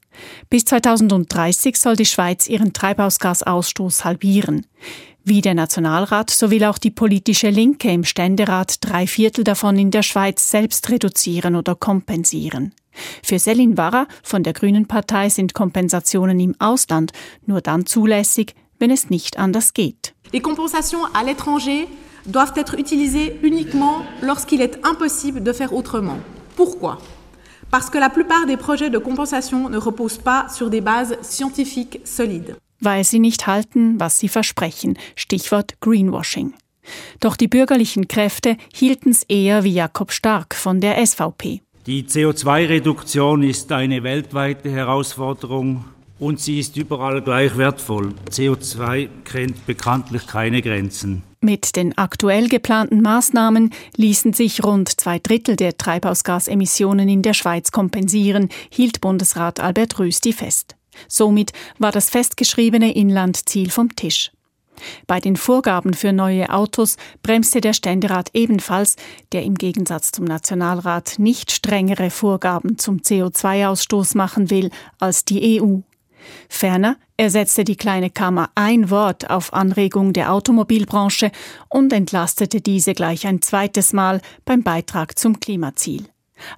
Bis 0.50 0.64
2030 0.66 1.76
soll 1.76 1.96
die 1.96 2.06
Schweiz 2.06 2.46
ihren 2.46 2.72
Treibhausgasausstoß 2.72 4.04
halbieren. 4.04 4.66
Wie 5.24 5.40
der 5.40 5.54
Nationalrat, 5.54 6.30
so 6.30 6.50
will 6.50 6.64
auch 6.64 6.78
die 6.78 6.90
politische 6.90 7.48
Linke 7.48 7.90
im 7.90 8.04
Ständerat 8.04 8.76
drei 8.80 9.06
Viertel 9.06 9.44
davon 9.44 9.78
in 9.78 9.90
der 9.90 10.02
Schweiz 10.02 10.50
selbst 10.50 10.90
reduzieren 10.90 11.54
oder 11.54 11.76
kompensieren. 11.76 12.74
Für 13.22 13.38
Selin 13.38 13.76
Warra 13.76 14.06
von 14.22 14.42
der 14.42 14.52
Grünen 14.52 14.86
Partei 14.86 15.28
sind 15.28 15.54
Kompensationen 15.54 16.38
im 16.40 16.54
Ausland 16.58 17.12
nur 17.46 17.60
dann 17.60 17.86
zulässig, 17.86 18.54
wenn 18.78 18.90
es 18.90 19.10
nicht 19.10 19.38
anders 19.38 19.74
geht. 19.74 20.14
Les 20.32 20.40
compensations 20.40 21.04
à 21.14 21.24
l'étranger 21.24 21.86
doivent 22.26 22.56
être 22.56 22.78
utilisées 22.78 23.38
uniquement 23.42 24.02
lorsqu'il 24.22 24.60
est 24.60 24.78
impossible 24.84 25.42
de 25.42 25.52
faire 25.52 25.72
autrement. 25.72 26.18
Pourquoi 26.56 26.98
parce 27.72 27.88
que 27.88 27.98
la 27.98 28.10
plupart 28.10 28.46
des 28.46 28.58
projets 28.58 28.90
de 28.90 28.98
compensation 28.98 29.70
ne 29.70 29.78
reposent 29.78 30.18
pas 30.18 30.46
sur 30.50 30.68
des 30.68 30.82
bases 30.82 31.16
scientifiques 31.22 32.00
solides. 32.04 32.54
Weil 32.80 33.02
sie 33.02 33.18
nicht 33.18 33.46
halten, 33.46 33.98
was 33.98 34.18
sie 34.18 34.28
versprechen. 34.28 34.98
Stichwort 35.16 35.80
Greenwashing. 35.80 36.52
Doch 37.20 37.34
die 37.34 37.48
bürgerlichen 37.48 38.08
Kräfte 38.08 38.56
hielten 38.74 39.10
es 39.10 39.22
eher 39.22 39.64
wie 39.64 39.72
Jakob 39.72 40.12
Stark 40.12 40.54
von 40.54 40.80
der 40.80 41.04
SVP. 41.04 41.62
Die 41.86 42.04
CO2-Reduktion 42.04 43.42
ist 43.42 43.72
eine 43.72 44.04
weltweite 44.04 44.70
Herausforderung 44.70 45.84
und 46.20 46.38
sie 46.38 46.60
ist 46.60 46.76
überall 46.76 47.22
gleich 47.22 47.56
wertvoll. 47.58 48.14
CO2 48.30 49.08
kennt 49.24 49.66
bekanntlich 49.66 50.28
keine 50.28 50.62
Grenzen. 50.62 51.24
Mit 51.40 51.74
den 51.74 51.98
aktuell 51.98 52.46
geplanten 52.48 53.02
Maßnahmen 53.02 53.70
ließen 53.96 54.32
sich 54.32 54.62
rund 54.62 55.00
zwei 55.00 55.18
Drittel 55.18 55.56
der 55.56 55.76
Treibhausgasemissionen 55.76 57.08
in 57.08 57.22
der 57.22 57.34
Schweiz 57.34 57.72
kompensieren, 57.72 58.50
hielt 58.70 59.00
Bundesrat 59.00 59.58
Albert 59.58 59.98
Rösti 59.98 60.32
fest. 60.32 60.76
Somit 61.08 61.52
war 61.80 61.90
das 61.90 62.10
festgeschriebene 62.10 62.94
Inlandziel 62.94 63.70
vom 63.70 63.96
Tisch. 63.96 64.30
Bei 65.06 65.20
den 65.20 65.36
Vorgaben 65.36 65.94
für 65.94 66.12
neue 66.12 66.50
Autos 66.50 66.96
bremste 67.22 67.60
der 67.60 67.72
Ständerat 67.72 68.30
ebenfalls, 68.32 68.96
der 69.32 69.42
im 69.44 69.54
Gegensatz 69.54 70.12
zum 70.12 70.24
Nationalrat 70.24 71.18
nicht 71.18 71.52
strengere 71.52 72.10
Vorgaben 72.10 72.78
zum 72.78 72.98
CO2-Ausstoß 72.98 74.16
machen 74.16 74.50
will 74.50 74.70
als 74.98 75.24
die 75.24 75.60
EU. 75.60 75.78
Ferner 76.48 76.96
ersetzte 77.16 77.64
die 77.64 77.76
kleine 77.76 78.10
Kammer 78.10 78.50
ein 78.54 78.90
Wort 78.90 79.30
auf 79.30 79.52
Anregung 79.52 80.12
der 80.12 80.32
Automobilbranche 80.32 81.30
und 81.68 81.92
entlastete 81.92 82.60
diese 82.60 82.94
gleich 82.94 83.26
ein 83.26 83.42
zweites 83.42 83.92
Mal 83.92 84.20
beim 84.44 84.62
Beitrag 84.62 85.18
zum 85.18 85.40
Klimaziel. 85.40 86.06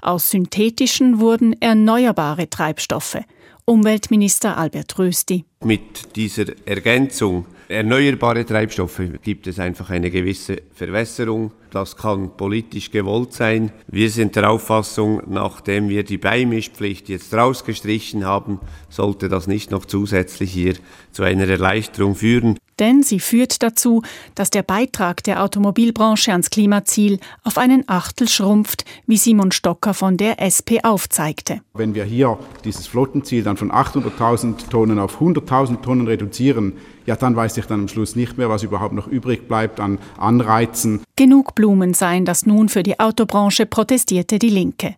Aus 0.01 0.31
synthetischen 0.31 1.21
wurden 1.21 1.61
erneuerbare 1.61 2.49
Treibstoffe. 2.49 3.19
Umweltminister 3.67 4.59
Albert 4.59 4.99
Rösti. 4.99 5.45
Mit 5.63 6.17
dieser 6.17 6.45
Ergänzung 6.67 7.47
erneuerbare 7.69 8.45
Treibstoffe 8.45 9.03
gibt 9.23 9.47
es 9.47 9.59
einfach 9.59 9.91
eine 9.91 10.11
gewisse 10.11 10.63
Verwässerung. 10.73 11.53
Das 11.71 11.97
kann 11.97 12.37
politisch 12.37 12.91
gewollt 12.91 13.33
sein. 13.33 13.73
Wir 13.89 14.11
sind 14.11 14.37
der 14.37 14.51
Auffassung, 14.51 15.23
nachdem 15.27 15.89
wir 15.89 16.05
die 16.05 16.19
Beimischpflicht 16.19 17.09
jetzt 17.09 17.35
rausgestrichen 17.35 18.25
haben, 18.25 18.61
sollte 18.89 19.29
das 19.29 19.47
nicht 19.47 19.71
noch 19.71 19.85
zusätzlich 19.85 20.53
hier 20.53 20.75
zu 21.11 21.23
einer 21.23 21.49
Erleichterung 21.49 22.15
führen 22.15 22.59
denn 22.79 23.03
sie 23.03 23.21
führt 23.21 23.63
dazu, 23.63 24.03
dass 24.35 24.51
der 24.51 24.63
Beitrag 24.63 25.23
der 25.23 25.43
Automobilbranche 25.43 26.33
ans 26.33 26.51
Klimaziel 26.51 27.21
auf 27.43 27.59
einen 27.59 27.85
Achtel 27.89 28.29
schrumpft, 28.29 28.85
wie 29.07 29.17
Simon 29.17 29.53
Stocker 29.53 29.95
von 29.95 30.17
der 30.17 30.41
SP 30.43 30.83
aufzeigte. 30.83 31.61
Wenn 31.75 31.95
wir 31.95 32.05
hier 32.05 32.39
dieses 32.65 32.87
Flottenziel 32.87 33.43
dann 33.43 33.57
von 33.57 33.71
800.000 33.71 34.69
Tonnen 34.71 34.99
auf 34.99 35.21
100.000 35.21 35.83
Tonnen 35.83 36.07
reduzieren, 36.07 36.75
ja, 37.07 37.17
dann 37.17 37.37
weiß 37.37 37.57
ich 37.57 37.67
dann 37.67 37.83
am 37.83 37.89
Schluss 37.89 38.17
nicht 38.17 38.39
mehr, 38.39 38.49
was 38.49 38.63
überhaupt 38.63 38.95
noch 38.95 39.07
übrig 39.07 39.49
bleibt 39.49 39.81
an 39.81 39.99
Anreizen. 40.19 41.03
Genug 41.17 41.55
Blumen 41.55 41.95
seien 41.95 42.25
das 42.25 42.47
nun 42.47 42.69
für 42.69 42.83
die 42.83 42.99
Autobranche, 42.99 43.67
protestierte 43.67 44.39
die 44.39 44.51
Linke. 44.51 44.97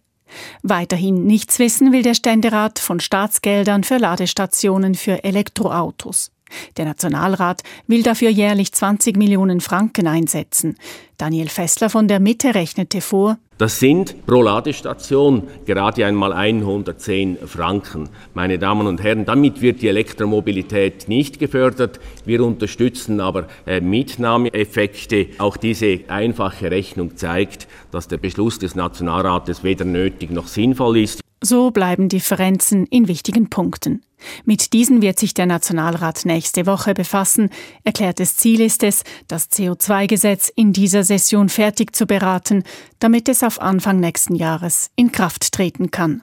Weiterhin 0.62 1.24
nichts 1.26 1.58
wissen 1.58 1.92
will 1.92 2.02
der 2.02 2.14
Ständerat 2.14 2.78
von 2.78 3.00
Staatsgeldern 3.00 3.84
für 3.84 3.98
Ladestationen 3.98 4.94
für 4.94 5.24
Elektroautos. 5.24 6.32
Der 6.76 6.84
Nationalrat 6.84 7.62
will 7.86 8.02
dafür 8.02 8.30
jährlich 8.30 8.72
20 8.72 9.16
Millionen 9.16 9.60
Franken 9.60 10.06
einsetzen. 10.06 10.76
Daniel 11.16 11.48
Fessler 11.48 11.90
von 11.90 12.06
der 12.06 12.20
Mitte 12.20 12.54
rechnete 12.54 13.00
vor, 13.00 13.38
das 13.58 13.80
sind 13.80 14.26
pro 14.26 14.42
Ladestation 14.42 15.44
gerade 15.64 16.04
einmal 16.04 16.32
110 16.32 17.38
Franken. 17.46 18.10
Meine 18.34 18.58
Damen 18.58 18.86
und 18.86 19.02
Herren, 19.02 19.24
damit 19.24 19.62
wird 19.62 19.80
die 19.80 19.88
Elektromobilität 19.88 21.08
nicht 21.08 21.38
gefördert. 21.38 21.98
Wir 22.26 22.44
unterstützen 22.44 23.20
aber 23.20 23.46
äh, 23.66 23.80
Mitnahmeeffekte. 23.80 25.28
Auch 25.38 25.56
diese 25.56 26.00
einfache 26.08 26.70
Rechnung 26.70 27.16
zeigt, 27.16 27.66
dass 27.92 28.08
der 28.08 28.18
Beschluss 28.18 28.58
des 28.58 28.74
Nationalrates 28.74 29.64
weder 29.64 29.86
nötig 29.86 30.30
noch 30.30 30.48
sinnvoll 30.48 30.98
ist. 30.98 31.25
So 31.42 31.70
bleiben 31.70 32.08
Differenzen 32.08 32.86
in 32.86 33.08
wichtigen 33.08 33.50
Punkten. 33.50 34.02
Mit 34.44 34.72
diesen 34.72 35.02
wird 35.02 35.18
sich 35.18 35.34
der 35.34 35.46
Nationalrat 35.46 36.24
nächste 36.24 36.66
Woche 36.66 36.94
befassen. 36.94 37.50
Erklärtes 37.84 38.36
Ziel 38.36 38.62
ist 38.62 38.82
es, 38.82 39.04
das 39.28 39.50
CO2-Gesetz 39.50 40.48
in 40.48 40.72
dieser 40.72 41.04
Session 41.04 41.48
fertig 41.48 41.94
zu 41.94 42.06
beraten, 42.06 42.64
damit 42.98 43.28
es 43.28 43.42
auf 43.42 43.60
Anfang 43.60 44.00
nächsten 44.00 44.34
Jahres 44.34 44.90
in 44.96 45.12
Kraft 45.12 45.52
treten 45.52 45.90
kann. 45.90 46.22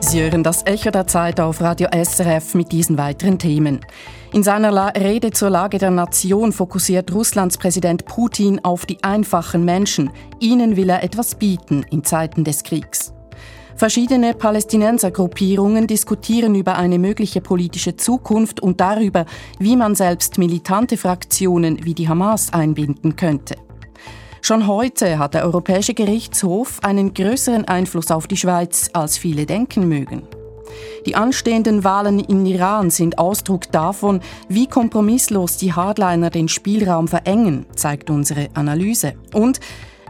Sie 0.00 0.22
hören 0.22 0.42
das 0.42 0.64
Echo 0.64 0.90
der 0.90 1.06
Zeit 1.06 1.38
auf 1.40 1.60
Radio 1.60 1.88
SRF 1.92 2.54
mit 2.54 2.72
diesen 2.72 2.96
weiteren 2.96 3.38
Themen. 3.38 3.80
In 4.30 4.42
seiner 4.42 4.94
Rede 4.94 5.30
zur 5.30 5.48
Lage 5.48 5.78
der 5.78 5.90
Nation 5.90 6.52
fokussiert 6.52 7.14
Russlands 7.14 7.56
Präsident 7.56 8.04
Putin 8.04 8.62
auf 8.62 8.84
die 8.84 9.02
einfachen 9.02 9.64
Menschen. 9.64 10.10
Ihnen 10.38 10.76
will 10.76 10.90
er 10.90 11.02
etwas 11.02 11.34
bieten 11.34 11.84
in 11.90 12.04
Zeiten 12.04 12.44
des 12.44 12.62
Kriegs. 12.62 13.14
Verschiedene 13.74 14.34
Palästinensergruppierungen 14.34 15.86
diskutieren 15.86 16.54
über 16.56 16.76
eine 16.76 16.98
mögliche 16.98 17.40
politische 17.40 17.96
Zukunft 17.96 18.60
und 18.60 18.80
darüber, 18.80 19.24
wie 19.60 19.76
man 19.76 19.94
selbst 19.94 20.36
militante 20.36 20.98
Fraktionen 20.98 21.84
wie 21.84 21.94
die 21.94 22.08
Hamas 22.08 22.52
einbinden 22.52 23.16
könnte. 23.16 23.56
Schon 24.42 24.66
heute 24.66 25.18
hat 25.18 25.34
der 25.34 25.44
Europäische 25.44 25.94
Gerichtshof 25.94 26.80
einen 26.82 27.14
größeren 27.14 27.64
Einfluss 27.64 28.10
auf 28.10 28.26
die 28.26 28.36
Schweiz, 28.36 28.90
als 28.92 29.16
viele 29.16 29.46
denken 29.46 29.88
mögen. 29.88 30.22
Die 31.06 31.16
anstehenden 31.16 31.84
Wahlen 31.84 32.18
in 32.18 32.44
Iran 32.46 32.90
sind 32.90 33.18
Ausdruck 33.18 33.70
davon, 33.72 34.20
wie 34.48 34.66
kompromisslos 34.66 35.56
die 35.56 35.72
Hardliner 35.72 36.30
den 36.30 36.48
Spielraum 36.48 37.08
verengen, 37.08 37.66
zeigt 37.74 38.10
unsere 38.10 38.48
Analyse. 38.54 39.14
Und 39.32 39.60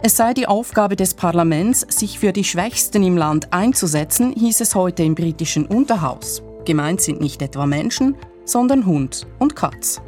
es 0.03 0.17
sei 0.17 0.33
die 0.33 0.47
Aufgabe 0.47 0.95
des 0.95 1.15
Parlaments, 1.15 1.81
sich 1.89 2.19
für 2.19 2.33
die 2.33 2.45
Schwächsten 2.45 3.03
im 3.03 3.17
Land 3.17 3.53
einzusetzen, 3.53 4.33
hieß 4.33 4.61
es 4.61 4.75
heute 4.75 5.03
im 5.03 5.15
britischen 5.15 5.67
Unterhaus. 5.67 6.43
Gemeint 6.65 7.01
sind 7.01 7.21
nicht 7.21 7.43
etwa 7.43 7.67
Menschen, 7.67 8.15
sondern 8.45 8.87
Hund 8.87 9.27
und 9.39 9.57
Katz. 9.57 10.01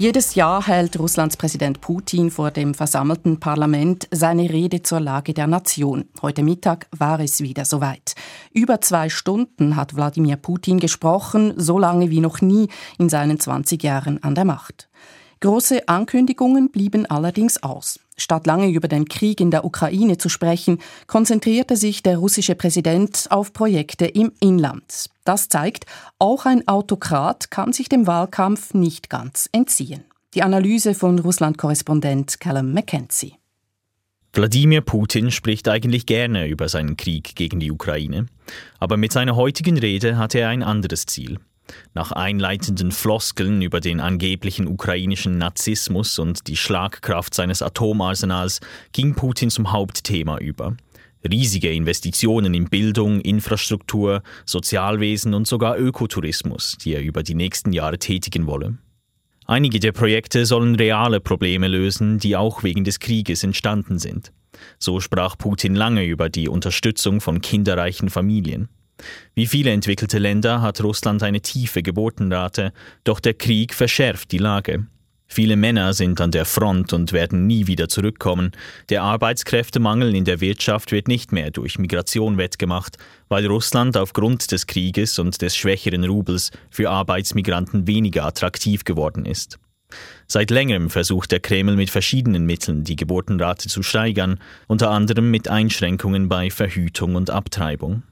Jedes 0.00 0.34
Jahr 0.34 0.66
hält 0.66 0.98
Russlands 0.98 1.36
Präsident 1.36 1.82
Putin 1.82 2.30
vor 2.30 2.50
dem 2.50 2.72
versammelten 2.72 3.38
Parlament 3.38 4.08
seine 4.10 4.48
Rede 4.48 4.80
zur 4.80 4.98
Lage 4.98 5.34
der 5.34 5.46
Nation. 5.46 6.08
Heute 6.22 6.42
Mittag 6.42 6.86
war 6.96 7.20
es 7.20 7.42
wieder 7.42 7.66
soweit. 7.66 8.14
Über 8.54 8.80
zwei 8.80 9.10
Stunden 9.10 9.76
hat 9.76 9.94
Wladimir 9.94 10.36
Putin 10.36 10.80
gesprochen, 10.80 11.52
so 11.58 11.78
lange 11.78 12.08
wie 12.08 12.20
noch 12.20 12.40
nie 12.40 12.68
in 12.98 13.10
seinen 13.10 13.38
20 13.38 13.82
Jahren 13.82 14.22
an 14.22 14.34
der 14.34 14.46
Macht. 14.46 14.88
Große 15.40 15.88
Ankündigungen 15.88 16.70
blieben 16.70 17.06
allerdings 17.06 17.62
aus. 17.62 17.98
Statt 18.18 18.46
lange 18.46 18.68
über 18.68 18.88
den 18.88 19.06
Krieg 19.06 19.40
in 19.40 19.50
der 19.50 19.64
Ukraine 19.64 20.18
zu 20.18 20.28
sprechen, 20.28 20.78
konzentrierte 21.06 21.76
sich 21.76 22.02
der 22.02 22.18
russische 22.18 22.54
Präsident 22.54 23.26
auf 23.30 23.54
Projekte 23.54 24.04
im 24.04 24.32
Inland. 24.40 25.06
Das 25.24 25.48
zeigt, 25.48 25.86
auch 26.18 26.44
ein 26.44 26.68
Autokrat 26.68 27.50
kann 27.50 27.72
sich 27.72 27.88
dem 27.88 28.06
Wahlkampf 28.06 28.74
nicht 28.74 29.08
ganz 29.08 29.48
entziehen. 29.52 30.04
Die 30.34 30.42
Analyse 30.42 30.94
von 30.94 31.18
Russland-Korrespondent 31.18 32.38
Callum 32.38 32.74
McKenzie. 32.74 33.36
Wladimir 34.34 34.82
Putin 34.82 35.30
spricht 35.30 35.68
eigentlich 35.68 36.04
gerne 36.04 36.46
über 36.48 36.68
seinen 36.68 36.98
Krieg 36.98 37.34
gegen 37.34 37.58
die 37.58 37.72
Ukraine, 37.72 38.26
aber 38.78 38.98
mit 38.98 39.12
seiner 39.12 39.34
heutigen 39.36 39.78
Rede 39.78 40.18
hatte 40.18 40.38
er 40.38 40.50
ein 40.50 40.62
anderes 40.62 41.06
Ziel. 41.06 41.38
Nach 41.94 42.12
einleitenden 42.12 42.92
Floskeln 42.92 43.62
über 43.62 43.80
den 43.80 44.00
angeblichen 44.00 44.66
ukrainischen 44.66 45.38
Narzissmus 45.38 46.18
und 46.18 46.46
die 46.46 46.56
Schlagkraft 46.56 47.34
seines 47.34 47.62
Atomarsenals 47.62 48.60
ging 48.92 49.14
Putin 49.14 49.50
zum 49.50 49.72
Hauptthema 49.72 50.38
über. 50.38 50.76
Riesige 51.28 51.70
Investitionen 51.70 52.54
in 52.54 52.70
Bildung, 52.70 53.20
Infrastruktur, 53.20 54.22
Sozialwesen 54.46 55.34
und 55.34 55.46
sogar 55.46 55.78
Ökotourismus, 55.78 56.78
die 56.78 56.94
er 56.94 57.02
über 57.02 57.22
die 57.22 57.34
nächsten 57.34 57.72
Jahre 57.72 57.98
tätigen 57.98 58.46
wolle. 58.46 58.78
Einige 59.46 59.80
der 59.80 59.92
Projekte 59.92 60.46
sollen 60.46 60.76
reale 60.76 61.20
Probleme 61.20 61.68
lösen, 61.68 62.18
die 62.18 62.36
auch 62.36 62.62
wegen 62.62 62.84
des 62.84 63.00
Krieges 63.00 63.42
entstanden 63.42 63.98
sind. 63.98 64.32
So 64.78 65.00
sprach 65.00 65.36
Putin 65.36 65.74
lange 65.74 66.04
über 66.04 66.28
die 66.28 66.48
Unterstützung 66.48 67.20
von 67.20 67.40
kinderreichen 67.40 68.10
Familien. 68.10 68.68
Wie 69.34 69.46
viele 69.46 69.70
entwickelte 69.70 70.18
Länder 70.18 70.62
hat 70.62 70.82
Russland 70.82 71.22
eine 71.22 71.40
tiefe 71.40 71.82
Geburtenrate, 71.82 72.72
doch 73.04 73.20
der 73.20 73.34
Krieg 73.34 73.74
verschärft 73.74 74.32
die 74.32 74.38
Lage. 74.38 74.86
Viele 75.32 75.54
Männer 75.54 75.92
sind 75.92 76.20
an 76.20 76.32
der 76.32 76.44
Front 76.44 76.92
und 76.92 77.12
werden 77.12 77.46
nie 77.46 77.68
wieder 77.68 77.88
zurückkommen. 77.88 78.50
Der 78.88 79.04
Arbeitskräftemangel 79.04 80.12
in 80.16 80.24
der 80.24 80.40
Wirtschaft 80.40 80.90
wird 80.90 81.06
nicht 81.06 81.30
mehr 81.30 81.52
durch 81.52 81.78
Migration 81.78 82.36
wettgemacht, 82.36 82.98
weil 83.28 83.46
Russland 83.46 83.96
aufgrund 83.96 84.50
des 84.50 84.66
Krieges 84.66 85.20
und 85.20 85.40
des 85.40 85.56
schwächeren 85.56 86.02
Rubels 86.02 86.50
für 86.68 86.90
Arbeitsmigranten 86.90 87.86
weniger 87.86 88.26
attraktiv 88.26 88.82
geworden 88.82 89.24
ist. 89.24 89.60
Seit 90.26 90.50
längerem 90.50 90.90
versucht 90.90 91.30
der 91.30 91.38
Kreml 91.38 91.76
mit 91.76 91.90
verschiedenen 91.90 92.44
Mitteln 92.44 92.82
die 92.82 92.96
Geburtenrate 92.96 93.68
zu 93.68 93.84
steigern, 93.84 94.40
unter 94.66 94.90
anderem 94.90 95.30
mit 95.30 95.46
Einschränkungen 95.46 96.28
bei 96.28 96.50
Verhütung 96.50 97.14
und 97.14 97.30
Abtreibung. 97.30 98.02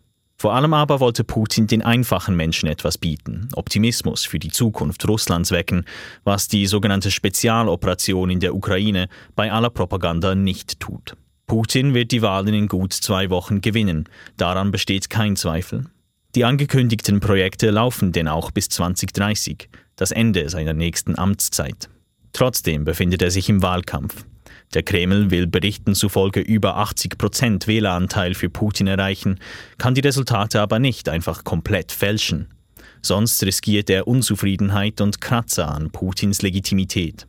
Vor 0.40 0.54
allem 0.54 0.72
aber 0.72 1.00
wollte 1.00 1.24
Putin 1.24 1.66
den 1.66 1.82
einfachen 1.82 2.36
Menschen 2.36 2.68
etwas 2.68 2.96
bieten, 2.96 3.48
Optimismus 3.56 4.24
für 4.24 4.38
die 4.38 4.52
Zukunft 4.52 5.06
Russlands 5.08 5.50
wecken, 5.50 5.84
was 6.22 6.46
die 6.46 6.66
sogenannte 6.66 7.10
Spezialoperation 7.10 8.30
in 8.30 8.38
der 8.38 8.54
Ukraine 8.54 9.08
bei 9.34 9.50
aller 9.50 9.70
Propaganda 9.70 10.36
nicht 10.36 10.78
tut. 10.78 11.16
Putin 11.48 11.92
wird 11.92 12.12
die 12.12 12.22
Wahlen 12.22 12.54
in 12.54 12.68
gut 12.68 12.92
zwei 12.92 13.30
Wochen 13.30 13.62
gewinnen, 13.62 14.08
daran 14.36 14.70
besteht 14.70 15.10
kein 15.10 15.34
Zweifel. 15.34 15.86
Die 16.36 16.44
angekündigten 16.44 17.18
Projekte 17.18 17.70
laufen 17.70 18.12
denn 18.12 18.28
auch 18.28 18.52
bis 18.52 18.68
2030, 18.68 19.68
das 19.96 20.12
Ende 20.12 20.48
seiner 20.50 20.74
nächsten 20.74 21.18
Amtszeit. 21.18 21.88
Trotzdem 22.32 22.84
befindet 22.84 23.22
er 23.22 23.32
sich 23.32 23.48
im 23.48 23.62
Wahlkampf. 23.62 24.24
Der 24.74 24.82
Kreml 24.82 25.30
will 25.30 25.46
Berichten 25.46 25.94
zufolge 25.94 26.40
über 26.40 26.76
80 26.76 27.16
Prozent 27.16 27.66
Wähleranteil 27.66 28.34
für 28.34 28.50
Putin 28.50 28.86
erreichen, 28.86 29.38
kann 29.78 29.94
die 29.94 30.02
Resultate 30.02 30.60
aber 30.60 30.78
nicht 30.78 31.08
einfach 31.08 31.44
komplett 31.44 31.92
fälschen. 31.92 32.48
Sonst 33.00 33.42
riskiert 33.44 33.88
er 33.90 34.08
Unzufriedenheit 34.08 35.00
und 35.00 35.20
Kratzer 35.20 35.68
an 35.68 35.90
Putins 35.90 36.42
Legitimität. 36.42 37.26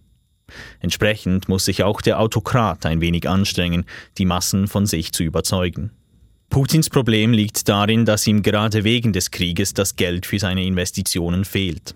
Entsprechend 0.80 1.48
muss 1.48 1.66
sich 1.66 1.84
auch 1.84 2.02
der 2.02 2.20
Autokrat 2.20 2.86
ein 2.86 3.02
wenig 3.02 3.30
anstrengen, 3.30 3.86
die 4.18 4.26
Massen 4.26 4.68
von 4.68 4.86
sich 4.86 5.12
zu 5.12 5.24
überzeugen. 5.24 5.92
Putins 6.50 6.90
Problem 6.90 7.32
liegt 7.32 7.70
darin, 7.70 8.06
dass 8.06 8.26
ihm 8.26 8.42
gerade 8.42 8.84
wegen 8.84 9.14
des 9.14 9.30
Krieges 9.30 9.76
das 9.76 9.96
Geld 9.96 10.26
für 10.26 10.40
seine 10.40 10.66
Investitionen 10.66 11.46
fehlt. 11.46 11.96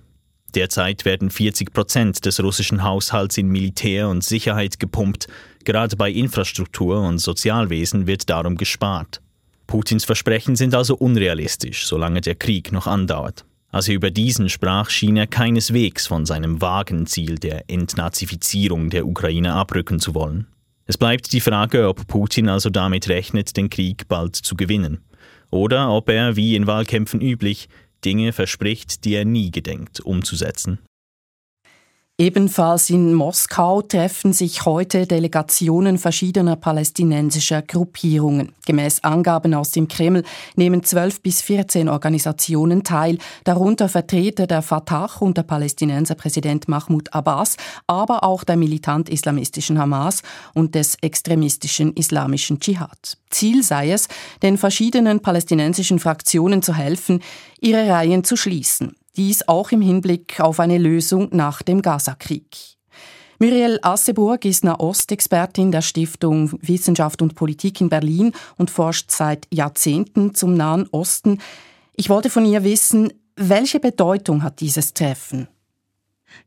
Derzeit 0.56 1.04
werden 1.06 1.32
40 1.32 1.74
Prozent 1.74 2.26
des 2.26 2.42
russischen 2.42 2.84
Haushalts 2.84 3.38
in 3.38 3.48
Militär 3.48 4.08
und 4.10 4.24
Sicherheit 4.24 4.80
gepumpt. 4.80 5.28
Gerade 5.64 5.96
bei 5.96 6.12
Infrastruktur 6.12 7.02
und 7.02 7.18
Sozialwesen 7.18 8.06
wird 8.06 8.30
darum 8.30 8.58
gespart. 8.58 9.22
Putins 9.66 10.06
Versprechen 10.06 10.56
sind 10.56 10.76
also 10.76 10.96
unrealistisch, 10.96 11.88
solange 11.88 12.22
der 12.22 12.36
Krieg 12.36 12.72
noch 12.72 12.86
andauert. 12.86 13.46
Als 13.72 13.88
er 13.88 13.96
über 13.96 14.12
diesen 14.12 14.50
sprach, 14.50 14.92
schien 14.92 15.18
er 15.18 15.26
keineswegs 15.26 16.06
von 16.06 16.28
seinem 16.28 16.62
vagen 16.62 17.08
Ziel 17.08 17.40
der 17.40 17.68
Entnazifizierung 17.68 18.92
der 18.92 19.08
Ukraine 19.08 19.54
abrücken 19.54 20.00
zu 20.00 20.14
wollen. 20.14 20.46
Es 20.86 20.98
bleibt 20.98 21.34
die 21.34 21.40
Frage, 21.40 21.88
ob 21.88 22.06
Putin 22.08 22.50
also 22.50 22.70
damit 22.70 23.10
rechnet, 23.10 23.58
den 23.58 23.72
Krieg 23.72 24.08
bald 24.08 24.36
zu 24.36 24.56
gewinnen. 24.56 25.00
Oder 25.50 25.90
ob 25.92 26.10
er, 26.10 26.36
wie 26.36 26.56
in 26.56 26.68
Wahlkämpfen 26.68 27.22
üblich, 27.22 27.68
Dinge 28.06 28.34
verspricht, 28.34 29.06
die 29.06 29.16
er 29.16 29.26
nie 29.26 29.52
gedenkt 29.52 30.02
umzusetzen. 30.02 30.80
Ebenfalls 32.20 32.92
in 32.92 33.16
Moskau 33.16 33.82
treffen 33.82 34.34
sich 34.34 34.66
heute 34.66 35.08
Delegationen 35.08 35.98
verschiedener 35.98 36.56
palästinensischer 36.56 37.64
Gruppierungen. 37.64 38.54
Gemäß 38.68 39.04
Angaben 39.04 39.56
aus 39.56 39.72
dem 39.72 39.88
Kreml 39.88 40.24
nehmen 40.56 40.84
zwölf 40.84 41.22
bis 41.22 41.42
vierzehn 41.42 41.90
Organisationen 41.90 42.84
teil, 42.84 43.18
darunter 43.46 43.90
Vertreter 43.90 44.46
der 44.46 44.62
Fatah 44.62 45.10
und 45.22 45.38
der 45.38 45.44
Palästinenserpräsident 45.44 46.68
Mahmoud 46.68 47.12
Abbas, 47.16 47.58
aber 47.88 48.24
auch 48.24 48.44
der 48.44 48.58
militant-islamistischen 48.58 49.80
Hamas 49.80 50.22
und 50.54 50.76
des 50.76 51.00
extremistischen 51.02 51.94
islamischen 51.94 52.60
Dschihad. 52.60 53.18
Ziel 53.32 53.64
sei 53.64 53.92
es, 53.92 54.08
den 54.44 54.60
verschiedenen 54.60 55.22
palästinensischen 55.22 55.98
Fraktionen 55.98 56.62
zu 56.62 56.76
helfen, 56.76 57.24
ihre 57.60 57.90
Reihen 57.90 58.24
zu 58.24 58.36
schließen. 58.36 58.96
Dies 59.16 59.48
auch 59.48 59.72
im 59.72 59.82
Hinblick 59.82 60.40
auf 60.40 60.60
eine 60.60 60.80
Lösung 60.80 61.30
nach 61.32 61.62
dem 61.62 61.82
Gazakrieg. 61.84 62.78
Muriel 63.38 63.78
Asseburg 63.82 64.46
ist 64.46 64.64
Nahostexpertin 64.64 65.72
der 65.72 65.82
Stiftung 65.82 66.52
Wissenschaft 66.62 67.22
und 67.22 67.36
Politik 67.36 67.82
in 67.82 67.90
Berlin 67.90 68.34
und 68.58 68.72
forscht 68.72 69.12
seit 69.12 69.48
Jahrzehnten 69.54 70.34
zum 70.34 70.56
Nahen 70.56 70.88
Osten. 70.92 71.40
Ich 71.96 72.10
wollte 72.10 72.30
von 72.30 72.46
ihr 72.46 72.64
wissen, 72.64 73.14
welche 73.36 73.80
Bedeutung 73.80 74.44
hat 74.44 74.62
dieses 74.62 74.94
Treffen? 74.94 75.48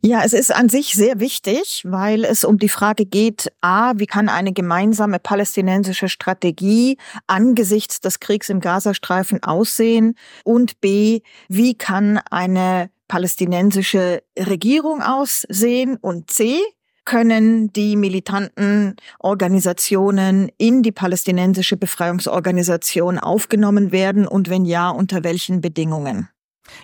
Ja, 0.02 0.22
es 0.24 0.32
ist 0.32 0.54
an 0.54 0.68
sich 0.68 0.94
sehr 0.94 1.20
wichtig, 1.20 1.82
weil 1.84 2.24
es 2.24 2.44
um 2.44 2.58
die 2.58 2.68
Frage 2.68 3.06
geht, 3.06 3.52
a, 3.60 3.92
wie 3.96 4.06
kann 4.06 4.28
eine 4.28 4.52
gemeinsame 4.52 5.18
palästinensische 5.18 6.08
Strategie 6.08 6.98
angesichts 7.26 8.00
des 8.00 8.20
Kriegs 8.20 8.48
im 8.48 8.60
Gazastreifen 8.60 9.42
aussehen? 9.42 10.14
Und 10.44 10.80
b, 10.80 11.22
wie 11.48 11.74
kann 11.74 12.20
eine 12.30 12.90
palästinensische 13.08 14.22
Regierung 14.38 15.02
aussehen? 15.02 15.96
Und 15.96 16.30
c, 16.30 16.60
können 17.04 17.72
die 17.72 17.96
militanten 17.96 18.96
Organisationen 19.18 20.50
in 20.58 20.82
die 20.82 20.92
palästinensische 20.92 21.76
Befreiungsorganisation 21.76 23.18
aufgenommen 23.18 23.92
werden? 23.92 24.26
Und 24.26 24.50
wenn 24.50 24.66
ja, 24.66 24.90
unter 24.90 25.24
welchen 25.24 25.60
Bedingungen? 25.62 26.28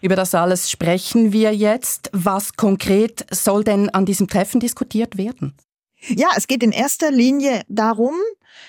Über 0.00 0.16
das 0.16 0.34
alles 0.34 0.70
sprechen 0.70 1.32
wir 1.32 1.54
jetzt. 1.54 2.10
Was 2.12 2.54
konkret 2.54 3.26
soll 3.30 3.64
denn 3.64 3.90
an 3.90 4.06
diesem 4.06 4.28
Treffen 4.28 4.60
diskutiert 4.60 5.16
werden? 5.16 5.54
Ja, 6.08 6.28
es 6.36 6.48
geht 6.48 6.62
in 6.64 6.72
erster 6.72 7.12
Linie 7.12 7.62
darum, 7.68 8.14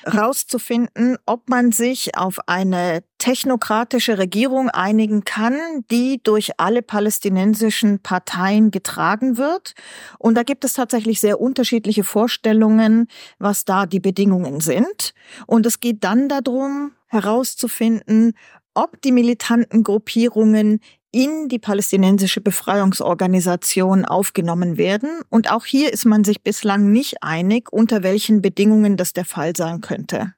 herauszufinden, 0.04 1.17
ob 1.26 1.49
man 1.49 1.71
sich 1.71 2.15
auf 2.15 2.38
eine 2.47 3.04
technokratische 3.17 4.17
Regierung 4.17 4.69
einigen 4.69 5.23
kann, 5.23 5.56
die 5.89 6.21
durch 6.23 6.52
alle 6.60 6.82
palästinensischen 6.82 7.99
Parteien 8.02 8.69
getragen 8.69 9.38
wird. 9.38 9.73
Und 10.19 10.36
da 10.36 10.43
gibt 10.43 10.63
es 10.63 10.73
tatsächlich 10.73 11.19
sehr 11.19 11.41
unterschiedliche 11.41 12.04
Vorstellungen, 12.04 13.08
was 13.39 13.65
da 13.65 13.86
die 13.86 13.99
Bedingungen 13.99 14.60
sind. 14.60 15.13
Und 15.47 15.65
es 15.65 15.80
geht 15.80 16.04
dann 16.04 16.30
darum, 16.30 16.91
herauszufinden, 17.08 18.34
ob 18.73 19.02
die 19.02 19.12
militanten 19.12 19.84
Gruppierungen 19.84 20.80
in 21.13 21.47
die 21.47 21.60
palästinensische 21.60 22.41
Befreiungsorganisation 22.41 24.04
aufgenommen 24.04 24.78
werden. 24.78 25.21
Und 25.30 25.52
auch 25.52 25.63
hier 25.63 25.93
ist 25.93 26.06
man 26.06 26.23
sich 26.23 26.41
bislang 26.41 26.91
nicht 26.91 27.23
einig, 27.23 27.71
unter 27.71 28.04
welchen 28.04 28.41
Bedingungen 28.41 28.97
das 28.97 29.13
der 29.13 29.23
Fall 29.23 29.56
sein 29.56 29.80
könnte. 29.80 30.34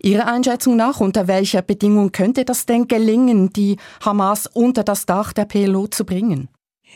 Ihrer 0.00 0.26
Einschätzung 0.26 0.76
nach, 0.76 1.00
unter 1.00 1.26
welcher 1.26 1.62
Bedingung 1.62 2.12
könnte 2.12 2.44
das 2.44 2.66
denn 2.66 2.86
gelingen, 2.86 3.52
die 3.52 3.78
Hamas 4.04 4.46
unter 4.46 4.84
das 4.84 5.06
Dach 5.06 5.32
der 5.32 5.46
PLO 5.46 5.88
zu 5.88 6.04
bringen? 6.04 6.48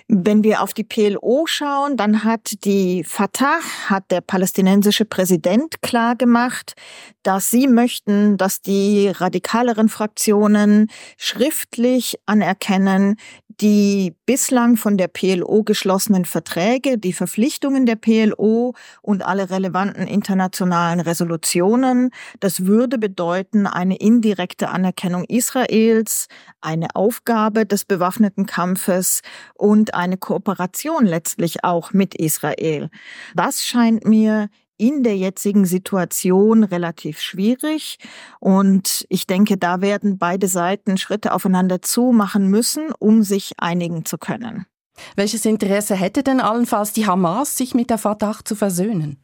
Wenn 0.08 0.44
wir 0.44 0.62
auf 0.62 0.72
die 0.72 0.84
PLO 0.84 1.46
schauen, 1.46 1.96
dann 1.96 2.24
hat 2.24 2.64
die 2.64 3.04
Fatah, 3.04 3.58
hat 3.86 4.10
der 4.10 4.20
palästinensische 4.20 5.04
Präsident 5.04 5.82
klar 5.82 6.16
gemacht, 6.16 6.74
dass 7.22 7.50
sie 7.50 7.66
möchten, 7.66 8.36
dass 8.36 8.60
die 8.60 9.08
radikaleren 9.08 9.88
Fraktionen 9.88 10.88
schriftlich 11.16 12.16
anerkennen, 12.26 13.16
die 13.60 14.14
bislang 14.26 14.76
von 14.76 14.98
der 14.98 15.08
PLO 15.08 15.62
geschlossenen 15.62 16.24
Verträge, 16.24 16.98
die 16.98 17.12
Verpflichtungen 17.12 17.86
der 17.86 17.96
PLO 17.96 18.74
und 19.00 19.24
alle 19.24 19.50
relevanten 19.50 20.06
internationalen 20.06 21.00
Resolutionen. 21.00 22.10
Das 22.40 22.66
würde 22.66 22.98
bedeuten 22.98 23.66
eine 23.66 23.96
indirekte 23.96 24.68
Anerkennung 24.68 25.24
Israels, 25.24 26.28
eine 26.60 26.94
Aufgabe 26.94 27.64
des 27.64 27.84
bewaffneten 27.84 28.46
Kampfes 28.46 29.22
und 29.54 29.94
eine 29.94 30.18
Kooperation 30.18 31.06
letztlich 31.06 31.64
auch 31.64 31.92
mit 31.92 32.14
Israel. 32.14 32.90
Das 33.34 33.64
scheint 33.64 34.04
mir 34.04 34.48
in 34.78 35.02
der 35.02 35.16
jetzigen 35.16 35.64
Situation 35.64 36.64
relativ 36.64 37.20
schwierig. 37.20 37.98
Und 38.40 39.06
ich 39.08 39.26
denke, 39.26 39.56
da 39.56 39.80
werden 39.80 40.18
beide 40.18 40.48
Seiten 40.48 40.98
Schritte 40.98 41.32
aufeinander 41.32 41.82
zu 41.82 42.12
machen 42.12 42.48
müssen, 42.48 42.92
um 42.98 43.22
sich 43.22 43.52
einigen 43.58 44.04
zu 44.04 44.18
können. 44.18 44.66
Welches 45.14 45.44
Interesse 45.44 45.94
hätte 45.94 46.22
denn 46.22 46.40
allenfalls 46.40 46.92
die 46.92 47.06
Hamas, 47.06 47.56
sich 47.56 47.74
mit 47.74 47.90
der 47.90 47.98
Fatah 47.98 48.38
zu 48.44 48.54
versöhnen? 48.54 49.22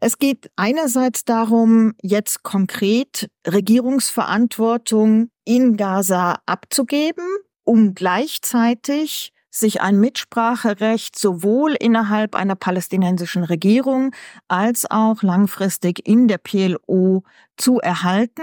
Es 0.00 0.18
geht 0.18 0.50
einerseits 0.56 1.24
darum, 1.24 1.94
jetzt 2.02 2.42
konkret 2.42 3.30
Regierungsverantwortung 3.46 5.30
in 5.44 5.76
Gaza 5.76 6.40
abzugeben, 6.46 7.24
um 7.64 7.94
gleichzeitig 7.94 9.32
sich 9.50 9.80
ein 9.80 9.98
Mitspracherecht 9.98 11.18
sowohl 11.18 11.74
innerhalb 11.74 12.34
einer 12.34 12.54
palästinensischen 12.54 13.44
Regierung 13.44 14.14
als 14.48 14.90
auch 14.90 15.22
langfristig 15.22 16.06
in 16.06 16.28
der 16.28 16.38
PLO 16.38 17.24
zu 17.56 17.78
erhalten 17.80 18.42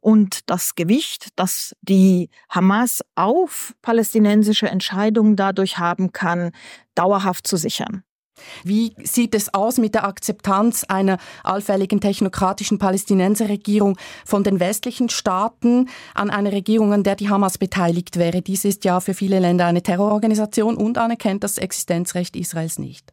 und 0.00 0.50
das 0.50 0.74
Gewicht, 0.74 1.28
das 1.36 1.74
die 1.80 2.30
Hamas 2.48 3.00
auf 3.14 3.74
palästinensische 3.82 4.68
Entscheidungen 4.68 5.36
dadurch 5.36 5.78
haben 5.78 6.12
kann, 6.12 6.52
dauerhaft 6.94 7.46
zu 7.46 7.56
sichern. 7.56 8.04
Wie 8.64 8.94
sieht 9.02 9.34
es 9.34 9.52
aus 9.54 9.78
mit 9.78 9.94
der 9.94 10.04
Akzeptanz 10.04 10.84
einer 10.84 11.18
allfälligen 11.44 12.00
technokratischen 12.00 12.78
Palästinenserregierung 12.78 13.98
von 14.24 14.44
den 14.44 14.60
westlichen 14.60 15.08
Staaten 15.08 15.88
an 16.14 16.30
einer 16.30 16.52
Regierung, 16.52 16.92
an 16.92 17.02
der 17.02 17.16
die 17.16 17.28
Hamas 17.28 17.58
beteiligt 17.58 18.18
wäre? 18.18 18.42
Dies 18.42 18.64
ist 18.64 18.84
ja 18.84 19.00
für 19.00 19.14
viele 19.14 19.38
Länder 19.38 19.66
eine 19.66 19.82
Terrororganisation 19.82 20.76
und 20.76 20.98
anerkennt 20.98 21.44
das 21.44 21.58
Existenzrecht 21.58 22.36
Israels 22.36 22.78
nicht. 22.78 23.12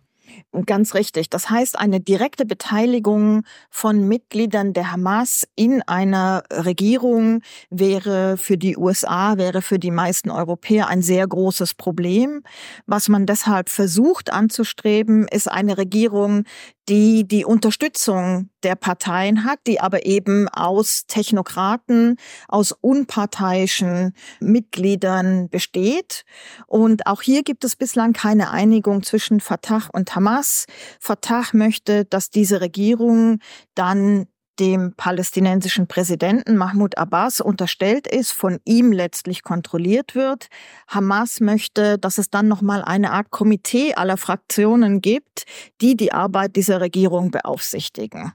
Ganz 0.65 0.95
richtig. 0.95 1.29
Das 1.29 1.49
heißt, 1.49 1.77
eine 1.77 1.99
direkte 1.99 2.45
Beteiligung 2.45 3.43
von 3.69 4.07
Mitgliedern 4.07 4.73
der 4.73 4.91
Hamas 4.91 5.47
in 5.55 5.81
einer 5.83 6.43
Regierung 6.51 7.41
wäre 7.69 8.35
für 8.37 8.57
die 8.57 8.75
USA, 8.75 9.37
wäre 9.37 9.61
für 9.61 9.77
die 9.79 9.91
meisten 9.91 10.31
Europäer 10.31 10.87
ein 10.87 11.01
sehr 11.01 11.27
großes 11.27 11.75
Problem. 11.75 12.41
Was 12.87 13.09
man 13.09 13.25
deshalb 13.25 13.69
versucht 13.69 14.33
anzustreben, 14.33 15.27
ist 15.27 15.49
eine 15.49 15.77
Regierung, 15.77 16.45
die 16.89 17.27
die 17.27 17.45
Unterstützung 17.45 18.49
der 18.63 18.75
Parteien 18.75 19.45
hat, 19.45 19.59
die 19.67 19.79
aber 19.79 20.05
eben 20.05 20.49
aus 20.49 21.05
Technokraten, 21.07 22.17
aus 22.47 22.71
unparteiischen 22.71 24.13
Mitgliedern 24.39 25.49
besteht. 25.49 26.25
Und 26.67 27.05
auch 27.05 27.21
hier 27.21 27.43
gibt 27.43 27.63
es 27.63 27.75
bislang 27.75 28.13
keine 28.13 28.49
Einigung 28.49 29.03
zwischen 29.03 29.39
Fatah 29.39 29.87
und 29.93 30.15
Hamas. 30.15 30.65
Fatah 30.99 31.45
möchte, 31.53 32.05
dass 32.05 32.31
diese 32.31 32.59
Regierung 32.59 33.39
dann 33.75 34.27
dem 34.59 34.93
palästinensischen 34.95 35.87
Präsidenten 35.87 36.57
Mahmoud 36.57 36.97
Abbas 36.97 37.41
unterstellt 37.41 38.07
ist, 38.07 38.31
von 38.31 38.59
ihm 38.65 38.91
letztlich 38.91 39.43
kontrolliert 39.43 40.15
wird. 40.15 40.47
Hamas 40.87 41.39
möchte, 41.39 41.97
dass 41.97 42.17
es 42.17 42.29
dann 42.29 42.47
noch 42.47 42.61
mal 42.61 42.83
eine 42.83 43.11
Art 43.11 43.31
Komitee 43.31 43.93
aller 43.93 44.17
Fraktionen 44.17 45.01
gibt, 45.01 45.45
die 45.81 45.95
die 45.95 46.11
Arbeit 46.11 46.55
dieser 46.55 46.81
Regierung 46.81 47.31
beaufsichtigen. 47.31 48.33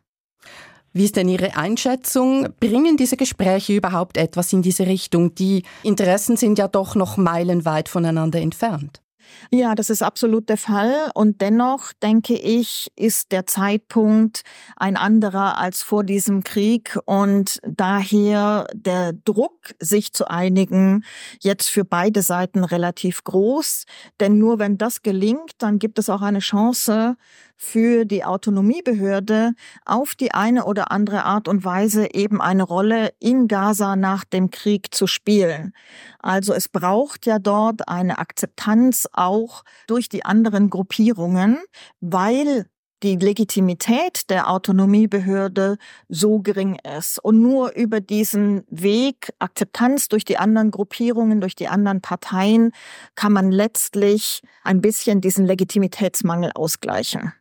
Wie 0.93 1.05
ist 1.05 1.17
denn 1.17 1.29
Ihre 1.29 1.57
Einschätzung? 1.57 2.49
Bringen 2.61 2.97
diese 2.97 3.17
Gespräche 3.17 3.75
überhaupt 3.75 4.17
etwas 4.17 4.53
in 4.53 4.63
diese 4.63 4.87
Richtung? 4.87 5.35
Die 5.35 5.65
Interessen 5.83 6.37
sind 6.37 6.57
ja 6.57 6.69
doch 6.69 6.95
noch 6.95 7.17
meilenweit 7.17 7.89
voneinander 7.89 8.41
entfernt. 8.41 9.04
Ja, 9.51 9.75
das 9.75 9.91
ist 9.91 10.03
absolut 10.03 10.49
der 10.49 10.57
Fall. 10.57 11.11
Und 11.15 11.41
dennoch 11.41 11.93
denke 12.03 12.35
ich, 12.35 12.89
ist 12.97 13.33
der 13.33 13.47
Zeitpunkt 13.47 14.43
ein 14.77 14.97
anderer 14.97 15.59
als 15.59 15.83
vor 15.83 16.05
diesem 16.05 16.45
Krieg 16.45 16.99
und 17.05 17.61
daher 17.67 18.67
der 18.75 19.13
Druck, 19.13 19.75
sich 19.81 20.13
zu 20.13 20.29
einigen, 20.29 21.05
jetzt 21.41 21.69
für 21.69 21.85
beide 21.85 22.23
Seiten 22.23 22.65
relativ 22.65 23.25
groß. 23.25 23.85
Denn 24.21 24.39
nur 24.39 24.59
wenn 24.59 24.79
das 24.79 25.03
gelingt, 25.03 25.53
dann 25.59 25.79
gibt 25.79 25.99
es 25.99 26.11
auch 26.11 26.23
eine 26.23 26.41
Chance 26.41 27.17
für 27.57 28.05
die 28.05 28.25
Autonomiebehörde 28.25 29.53
auf 29.85 30.15
die 30.15 30.33
eine 30.33 30.65
oder 30.65 30.91
andere 30.91 31.25
Art 31.25 31.49
und 31.49 31.65
Weise 31.65 32.15
eben 32.15 32.41
eine 32.41 32.63
Rolle 32.63 33.13
in 33.21 33.49
Gaza 33.49 33.97
nach 33.97 34.25
dem 34.25 34.51
Krieg 34.51 34.95
zu 34.95 35.07
spielen. 35.07 35.73
Also 36.19 36.53
es 36.53 36.69
braucht 36.69 37.27
ja 37.27 37.39
dort 37.39 37.89
eine 37.89 38.19
Akzeptanz 38.19 39.09
auch 39.13 39.65
durch 39.87 40.09
die 40.09 40.25
anderen 40.25 40.71
Gruppierungen, 40.71 41.59
weil 42.01 42.67
die 43.05 43.17
Legitimität 43.17 44.31
der 44.31 44.51
Autonomiebehörde 44.51 45.77
so 46.09 46.41
gering 46.41 46.79
ist. 46.97 47.19
Und 47.23 47.43
nur 47.43 47.75
über 47.75 48.01
diesen 48.01 48.65
Weg 48.71 49.33
Akzeptanz 49.39 50.09
durch 50.09 50.25
die 50.25 50.39
anderen 50.39 50.71
Gruppierungen, 50.71 51.41
durch 51.41 51.55
die 51.55 51.69
anderen 51.69 52.01
Parteien 52.01 52.73
kann 53.15 53.33
man 53.33 53.53
letztlich 53.53 54.41
ein 54.63 54.81
bisschen 54.81 55.21
diesen 55.21 55.45
Legitimitätsmangel 55.45 56.53
ausgleichen. 56.55 57.35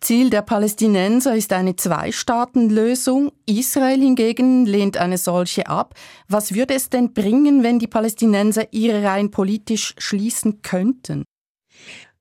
Ziel 0.00 0.30
der 0.30 0.42
Palästinenser 0.42 1.34
ist 1.34 1.52
eine 1.52 1.76
Zwei-Staaten-Lösung. 1.76 3.32
Israel 3.46 4.00
hingegen 4.00 4.66
lehnt 4.66 4.96
eine 4.96 5.18
solche 5.18 5.68
ab. 5.68 5.94
Was 6.28 6.54
würde 6.54 6.74
es 6.74 6.90
denn 6.90 7.12
bringen, 7.12 7.62
wenn 7.62 7.78
die 7.78 7.86
Palästinenser 7.86 8.72
ihre 8.72 9.02
Reihen 9.02 9.30
politisch 9.30 9.94
schließen 9.98 10.62
könnten? 10.62 11.24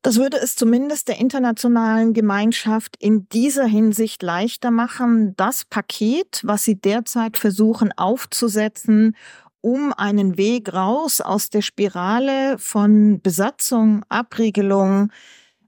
Das 0.03 0.17
würde 0.17 0.37
es 0.37 0.55
zumindest 0.55 1.09
der 1.09 1.19
internationalen 1.19 2.13
Gemeinschaft 2.13 2.95
in 2.97 3.29
dieser 3.29 3.65
Hinsicht 3.65 4.23
leichter 4.23 4.71
machen, 4.71 5.35
das 5.35 5.63
Paket, 5.65 6.41
was 6.43 6.63
sie 6.63 6.75
derzeit 6.75 7.37
versuchen 7.37 7.91
aufzusetzen, 7.95 9.15
um 9.61 9.93
einen 9.93 10.39
Weg 10.39 10.73
raus 10.73 11.21
aus 11.21 11.51
der 11.51 11.61
Spirale 11.61 12.57
von 12.57 13.21
Besatzung, 13.21 14.03
Abriegelung, 14.09 15.11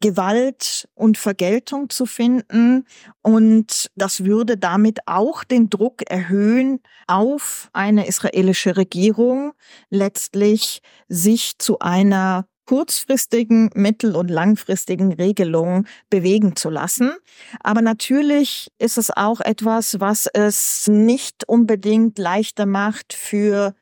Gewalt 0.03 0.89
und 0.95 1.17
Vergeltung 1.17 1.89
zu 1.89 2.05
finden. 2.05 2.85
Und 3.21 3.89
das 3.95 4.25
würde 4.25 4.57
damit 4.57 4.99
auch 5.07 5.45
den 5.45 5.69
Druck 5.69 6.01
erhöhen 6.11 6.81
auf 7.07 7.69
eine 7.71 8.05
israelische 8.05 8.75
Regierung, 8.75 9.53
letztlich 9.89 10.81
sich 11.07 11.57
zu 11.57 11.79
einer 11.79 12.45
kurzfristigen, 12.65 13.69
mittel- 13.75 14.17
und 14.17 14.29
langfristigen 14.29 15.13
Regelung 15.13 15.85
bewegen 16.09 16.57
zu 16.57 16.69
lassen. 16.69 17.13
Aber 17.61 17.81
natürlich 17.81 18.71
ist 18.79 18.97
es 18.97 19.09
auch 19.09 19.39
etwas, 19.39 20.01
was 20.01 20.27
es 20.33 20.87
nicht 20.87 21.47
unbedingt 21.47 22.19
leichter 22.19 22.65
macht 22.65 23.13
für 23.13 23.73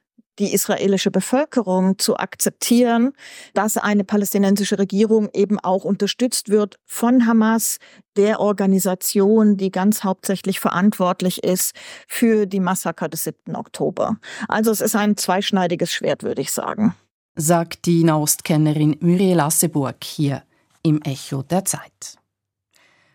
die 0.41 0.53
israelische 0.53 1.11
Bevölkerung 1.11 1.99
zu 1.99 2.17
akzeptieren, 2.17 3.13
dass 3.53 3.77
eine 3.77 4.03
palästinensische 4.03 4.79
Regierung 4.79 5.29
eben 5.33 5.59
auch 5.59 5.83
unterstützt 5.83 6.49
wird 6.49 6.79
von 6.85 7.27
Hamas, 7.27 7.77
der 8.17 8.39
Organisation, 8.39 9.55
die 9.55 9.71
ganz 9.71 10.03
hauptsächlich 10.03 10.59
verantwortlich 10.59 11.43
ist 11.43 11.75
für 12.07 12.47
die 12.47 12.59
Massaker 12.59 13.07
des 13.07 13.23
7. 13.23 13.55
Oktober. 13.55 14.17
Also 14.47 14.71
es 14.71 14.81
ist 14.81 14.95
ein 14.95 15.15
zweischneidiges 15.15 15.93
Schwert, 15.93 16.23
würde 16.23 16.41
ich 16.41 16.51
sagen. 16.51 16.95
Sagt 17.35 17.85
die 17.85 18.03
Nahostkennerin 18.03 18.97
Muriel 18.99 19.39
Asseburg 19.39 20.03
hier 20.03 20.43
im 20.83 21.01
Echo 21.03 21.43
der 21.43 21.63
Zeit. 21.63 22.20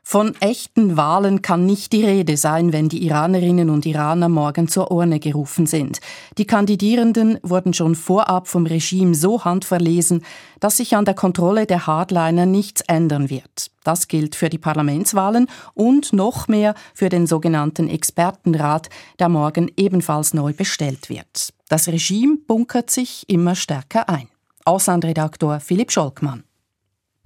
Von 0.09 0.37
echten 0.39 0.97
Wahlen 0.97 1.43
kann 1.43 1.67
nicht 1.67 1.93
die 1.93 2.05
Rede 2.05 2.37
sein, 2.37 2.73
wenn 2.73 2.89
die 2.89 3.05
Iranerinnen 3.05 3.71
und 3.71 3.85
Iraner 3.87 4.29
morgen 4.29 4.69
zur 4.69 4.93
Urne 4.93 5.19
gerufen 5.19 5.67
sind. 5.67 5.99
Die 6.39 6.47
Kandidierenden 6.47 7.41
wurden 7.43 7.75
schon 7.75 7.97
vorab 7.97 8.47
vom 8.47 8.67
Regime 8.67 9.17
so 9.17 9.45
handverlesen, 9.45 10.25
dass 10.61 10.77
sich 10.77 10.95
an 10.95 11.07
der 11.07 11.15
Kontrolle 11.15 11.67
der 11.67 11.89
Hardliner 11.89 12.47
nichts 12.47 12.83
ändern 12.83 13.31
wird. 13.31 13.73
Das 13.83 14.07
gilt 14.07 14.37
für 14.37 14.49
die 14.49 14.59
Parlamentswahlen 14.59 15.49
und 15.75 16.13
noch 16.13 16.47
mehr 16.47 16.77
für 16.95 17.09
den 17.09 17.27
sogenannten 17.27 17.89
Expertenrat, 17.89 18.89
der 19.19 19.29
morgen 19.29 19.73
ebenfalls 19.77 20.35
neu 20.35 20.53
bestellt 20.53 21.09
wird. 21.09 21.53
Das 21.69 21.89
Regime 21.89 22.37
bunkert 22.47 22.93
sich 22.93 23.25
immer 23.27 23.57
stärker 23.57 24.09
ein. 24.09 24.29
Auslandredaktor 24.65 25.59
Philipp 25.59 25.91
Scholkmann. 25.91 26.46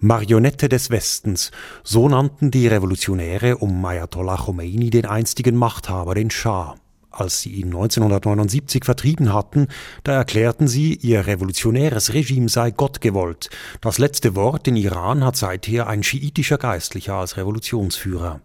Marionette 0.03 0.71
des 0.71 0.89
Westens, 0.89 1.51
so 1.85 2.09
nannten 2.09 2.51
die 2.51 2.67
Revolutionäre 2.67 3.59
um 3.59 3.85
Ayatollah 3.85 4.39
Khomeini 4.39 4.89
den 4.89 5.05
einstigen 5.05 5.57
Machthaber, 5.57 6.15
den 6.15 6.31
Schah. 6.31 6.77
Als 7.11 7.43
sie 7.43 7.51
ihn 7.51 7.67
1979 7.67 8.87
vertrieben 8.87 9.35
hatten, 9.35 9.69
da 10.03 10.13
erklärten 10.13 10.69
sie, 10.69 10.95
ihr 10.95 11.27
revolutionäres 11.27 12.15
Regime 12.15 12.49
sei 12.49 12.71
Gott 12.71 13.03
gewollt. 13.03 13.51
Das 13.83 13.99
letzte 13.99 14.35
Wort 14.35 14.67
in 14.69 14.77
Iran 14.77 15.23
hat 15.23 15.37
seither 15.37 15.87
ein 15.87 16.03
schiitischer 16.03 16.57
Geistlicher 16.57 17.17
als 17.17 17.37
Revolutionsführer. 17.37 18.41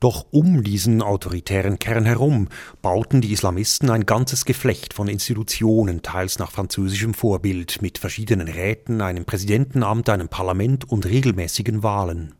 Doch 0.00 0.26
um 0.30 0.62
diesen 0.62 1.02
autoritären 1.02 1.78
Kern 1.78 2.04
herum 2.04 2.48
bauten 2.82 3.20
die 3.20 3.32
Islamisten 3.32 3.90
ein 3.90 4.06
ganzes 4.06 4.44
Geflecht 4.44 4.94
von 4.94 5.08
Institutionen, 5.08 6.02
teils 6.02 6.38
nach 6.38 6.50
französischem 6.50 7.14
Vorbild, 7.14 7.82
mit 7.82 7.98
verschiedenen 7.98 8.48
Räten, 8.48 9.00
einem 9.00 9.24
Präsidentenamt, 9.24 10.08
einem 10.08 10.28
Parlament 10.28 10.88
und 10.90 11.06
regelmäßigen 11.06 11.82
Wahlen. 11.82 12.34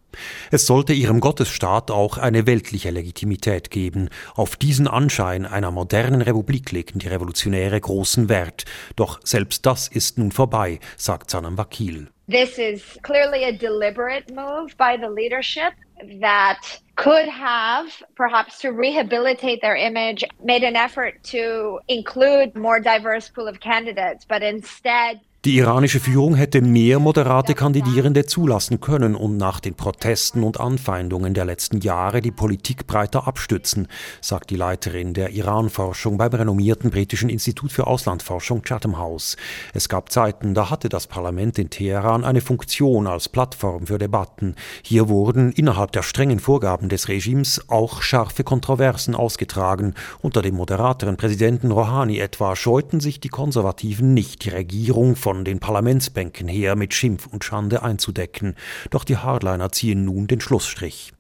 Es 0.51 0.67
sollte 0.67 0.93
ihrem 0.93 1.21
Gottesstaat 1.21 1.91
auch 1.91 2.19
eine 2.19 2.47
weltliche 2.47 2.91
Legitimität 2.91 3.71
geben. 3.71 4.09
Auf 4.35 4.57
diesen 4.57 4.89
Anschein 4.89 5.47
einer 5.47 5.71
modernen 5.71 6.23
Republik 6.23 6.73
legten 6.73 6.99
die 6.99 7.09
Revolutionäre 7.09 7.81
großen 7.81 8.29
Wert. 8.29 8.65
Doch 8.97 9.21
selbst 9.25 9.67
das 9.67 9.89
ist 9.89 10.19
nun 10.19 10.33
vorbei, 10.33 10.81
sagt 10.97 11.31
Sanam 11.31 11.59
Wakil. 11.59 12.09
This 12.31 12.59
is 12.59 12.83
clearly 13.03 13.45
a 13.45 13.53
deliberate 13.53 14.33
move 14.35 14.75
by 14.77 14.99
the 15.01 15.09
leadership 15.09 15.73
that 16.21 16.81
could 16.97 17.29
have, 17.29 17.87
perhaps 18.17 18.61
to 18.61 18.71
rehabilitate 18.71 19.61
their 19.63 19.77
image, 19.77 20.25
made 20.43 20.65
an 20.65 20.77
effort 20.77 21.23
to 21.25 21.79
include 21.89 22.57
more 22.57 22.81
diverse 22.81 23.29
pool 23.29 23.47
of 23.47 23.61
candidates, 23.61 24.25
but 24.25 24.43
instead 24.43 25.21
Die 25.45 25.57
iranische 25.57 26.01
Führung 26.01 26.35
hätte 26.35 26.61
mehr 26.61 26.99
moderate 26.99 27.55
Kandidierende 27.55 28.27
zulassen 28.27 28.81
können 28.81 29.15
und 29.15 29.37
nach 29.37 29.61
den 29.61 29.75
Protesten 29.75 30.43
und 30.43 30.59
Anfeindungen 30.59 31.33
der 31.33 31.45
letzten 31.45 31.79
Jahre 31.79 32.21
die 32.21 32.33
Politik 32.33 32.89
breiter 32.89 33.29
abstützen, 33.29 33.87
sagt 34.21 34.51
die 34.51 34.57
Leiterin 34.57 35.15
der 35.15 35.31
Iran-Forschung 35.31 36.19
beim 36.19 36.33
renommierten 36.33 36.91
britischen 36.91 37.29
Institut 37.29 37.71
für 37.71 37.87
Auslandforschung 37.87 38.63
Chatham 38.63 38.99
House. 38.99 39.37
Es 39.75 39.89
gab 39.89 40.11
Zeiten, 40.11 40.55
da 40.55 40.71
hatte 40.71 40.89
das 40.89 41.07
Parlament 41.07 41.57
in 41.61 41.71
Teheran 41.71 42.25
eine 42.25 42.41
Funktion 42.41 43.07
als 43.07 43.29
Plattform 43.29 43.87
für 43.87 43.99
Debatten. 43.99 44.57
Hier 44.83 45.09
wurden 45.09 45.53
innerhalb 45.53 45.93
der 45.93 46.03
strengen 46.03 46.41
Vorgaben 46.41 46.89
des 46.89 47.07
Regimes 47.07 47.63
auch 47.69 48.03
scharfe 48.03 48.43
Kontroversen 48.43 49.15
ausgetragen. 49.15 49.95
Unter 50.21 50.43
dem 50.43 50.57
moderateren 50.57 51.17
Präsidenten 51.17 51.71
Rouhani 51.71 52.19
etwa 52.19 52.57
scheuten 52.57 52.99
sich 52.99 53.21
die 53.21 53.29
Konservativen 53.29 54.15
nicht, 54.15 54.45
die 54.45 54.51
Regierung 54.51 55.15
von 55.15 55.28
den 55.45 55.61
Parlamentsbänken 55.61 56.49
her 56.49 56.77
mit 56.77 56.95
Schimpf 56.95 57.27
und 57.27 57.45
Schande 57.45 57.83
einzudecken. 57.83 58.55
Doch 58.91 59.05
die 59.05 59.17
Hardliner 59.17 59.71
ziehen 59.71 60.05
nun 60.05 60.27
den 60.27 60.41
Schlussstrich. 60.41 61.13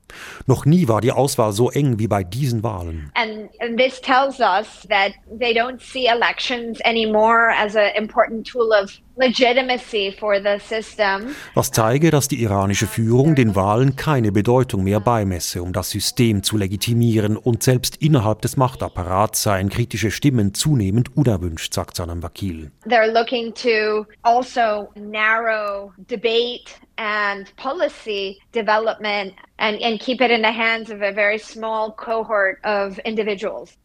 Noch 0.46 0.64
nie 0.64 0.88
war 0.88 1.00
die 1.00 1.12
Auswahl 1.12 1.52
so 1.52 1.70
eng 1.70 1.98
wie 1.98 2.08
bei 2.08 2.24
diesen 2.24 2.62
Wahlen. 2.62 3.10
And, 3.14 3.50
and 3.60 3.78
this 3.78 4.00
tells 4.00 4.40
us 4.40 4.86
that 4.88 5.12
they 5.38 5.52
don't 5.52 5.80
see 5.80 6.06
elections 6.06 6.80
anymore 6.84 7.52
as 7.56 7.76
an 7.76 7.90
important 7.96 8.46
tool 8.46 8.72
of 8.72 8.90
legitimacy 9.18 10.14
for 10.18 10.40
the 10.40 10.58
system. 10.60 11.34
Was 11.54 11.72
zeige, 11.72 12.10
dass 12.10 12.28
die 12.28 12.42
iranische 12.42 12.86
Führung 12.86 13.34
den 13.34 13.54
Wahlen 13.56 13.96
keine 13.96 14.32
Bedeutung 14.32 14.84
mehr 14.84 15.00
beimesse, 15.00 15.62
um 15.62 15.72
das 15.72 15.90
System 15.90 16.42
zu 16.42 16.56
legitimieren 16.56 17.36
und 17.36 17.62
selbst 17.62 17.96
innerhalb 17.96 18.42
des 18.42 18.56
Machtapparats 18.56 19.42
seien 19.42 19.68
kritische 19.68 20.10
Stimmen 20.10 20.54
zunehmend 20.54 21.16
unerwünscht, 21.16 21.74
sagt 21.74 21.96
Sanam 21.96 22.22
Vakil. 22.22 22.70
They're 22.86 23.12
looking 23.12 23.52
to 23.54 24.06
also 24.22 24.88
narrow 24.94 25.92
debate 26.08 26.70
and 26.98 27.54
policy 27.56 28.40
development 28.52 29.34
and, 29.58 29.80
and 29.80 30.00
keep 30.00 30.20
it 30.20 30.30
in 30.30 30.42
the 30.42 30.52
hands 30.52 30.90
of 30.90 31.00
a 31.00 31.12
very 31.12 31.38
small 31.38 31.92
cohort 31.92 32.58
of 32.64 32.98
individuals. 33.00 33.76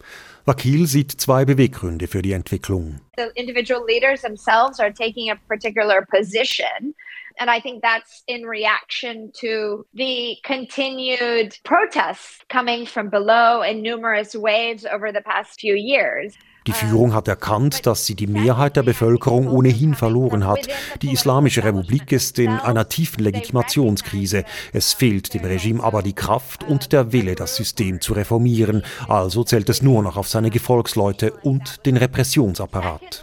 Vakil 0.46 0.86
sieht 0.86 1.18
zwei 1.18 1.46
Beweggründe 1.46 2.06
für 2.06 2.20
die 2.20 2.34
Entwicklung. 2.34 3.00
The 3.16 3.32
individual 3.34 3.82
leaders 3.82 4.20
themselves 4.20 4.78
are 4.78 4.92
taking 4.92 5.30
a 5.30 5.36
particular 5.48 6.06
position. 6.12 6.94
And 7.38 7.50
I 7.50 7.60
think 7.60 7.82
that's 7.82 8.22
in 8.28 8.42
reaction 8.42 9.32
to 9.40 9.86
the 9.94 10.36
continued 10.44 11.58
protests 11.64 12.38
coming 12.48 12.86
from 12.86 13.08
below 13.08 13.62
in 13.62 13.82
numerous 13.82 14.34
waves 14.34 14.84
over 14.84 15.10
the 15.10 15.22
past 15.22 15.60
few 15.60 15.74
years. 15.74 16.36
Die 16.66 16.72
Führung 16.72 17.12
hat 17.12 17.28
erkannt, 17.28 17.86
dass 17.86 18.06
sie 18.06 18.14
die 18.14 18.26
Mehrheit 18.26 18.76
der 18.76 18.82
Bevölkerung 18.82 19.48
ohnehin 19.48 19.94
verloren 19.94 20.46
hat. 20.46 20.66
Die 21.02 21.12
Islamische 21.12 21.62
Republik 21.62 22.10
ist 22.10 22.38
in 22.38 22.50
einer 22.50 22.88
tiefen 22.88 23.22
Legitimationskrise. 23.22 24.44
Es 24.72 24.94
fehlt 24.94 25.34
dem 25.34 25.44
Regime 25.44 25.84
aber 25.84 26.02
die 26.02 26.14
Kraft 26.14 26.64
und 26.64 26.92
der 26.92 27.12
Wille, 27.12 27.34
das 27.34 27.56
System 27.56 28.00
zu 28.00 28.14
reformieren. 28.14 28.82
Also 29.08 29.44
zählt 29.44 29.68
es 29.68 29.82
nur 29.82 30.02
noch 30.02 30.16
auf 30.16 30.28
seine 30.28 30.48
Gefolgsleute 30.50 31.32
und 31.42 31.84
den 31.84 31.98
Repressionsapparat. 31.98 33.22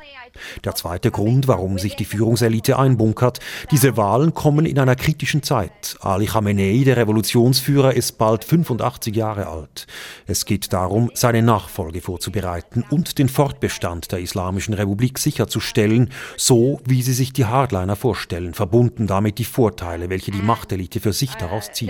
Der 0.63 0.75
zweite 0.75 1.11
Grund, 1.11 1.47
warum 1.47 1.77
sich 1.77 1.95
die 1.95 2.05
Führungselite 2.05 2.77
einbunkert, 2.77 3.39
diese 3.71 3.97
Wahlen 3.97 4.33
kommen 4.33 4.65
in 4.65 4.79
einer 4.79 4.95
kritischen 4.95 5.43
Zeit. 5.43 5.97
Ali 6.01 6.25
Khamenei, 6.25 6.83
der 6.85 6.97
Revolutionsführer, 6.97 7.93
ist 7.93 8.17
bald 8.17 8.43
85 8.43 9.15
Jahre 9.15 9.47
alt. 9.47 9.87
Es 10.27 10.45
geht 10.45 10.73
darum, 10.73 11.11
seine 11.13 11.41
Nachfolge 11.41 12.01
vorzubereiten 12.01 12.83
und 12.89 13.17
den 13.17 13.29
Fortbestand 13.29 14.11
der 14.11 14.19
Islamischen 14.19 14.73
Republik 14.73 15.19
sicherzustellen, 15.19 16.11
so 16.37 16.79
wie 16.85 17.01
sie 17.01 17.13
sich 17.13 17.33
die 17.33 17.45
Hardliner 17.45 17.95
vorstellen, 17.95 18.53
verbunden 18.53 19.07
damit 19.07 19.37
die 19.37 19.45
Vorteile, 19.45 20.09
welche 20.09 20.31
die 20.31 20.41
Machtelite 20.41 20.99
für 20.99 21.13
sich 21.13 21.35
daraus 21.35 21.71
zieht. 21.71 21.89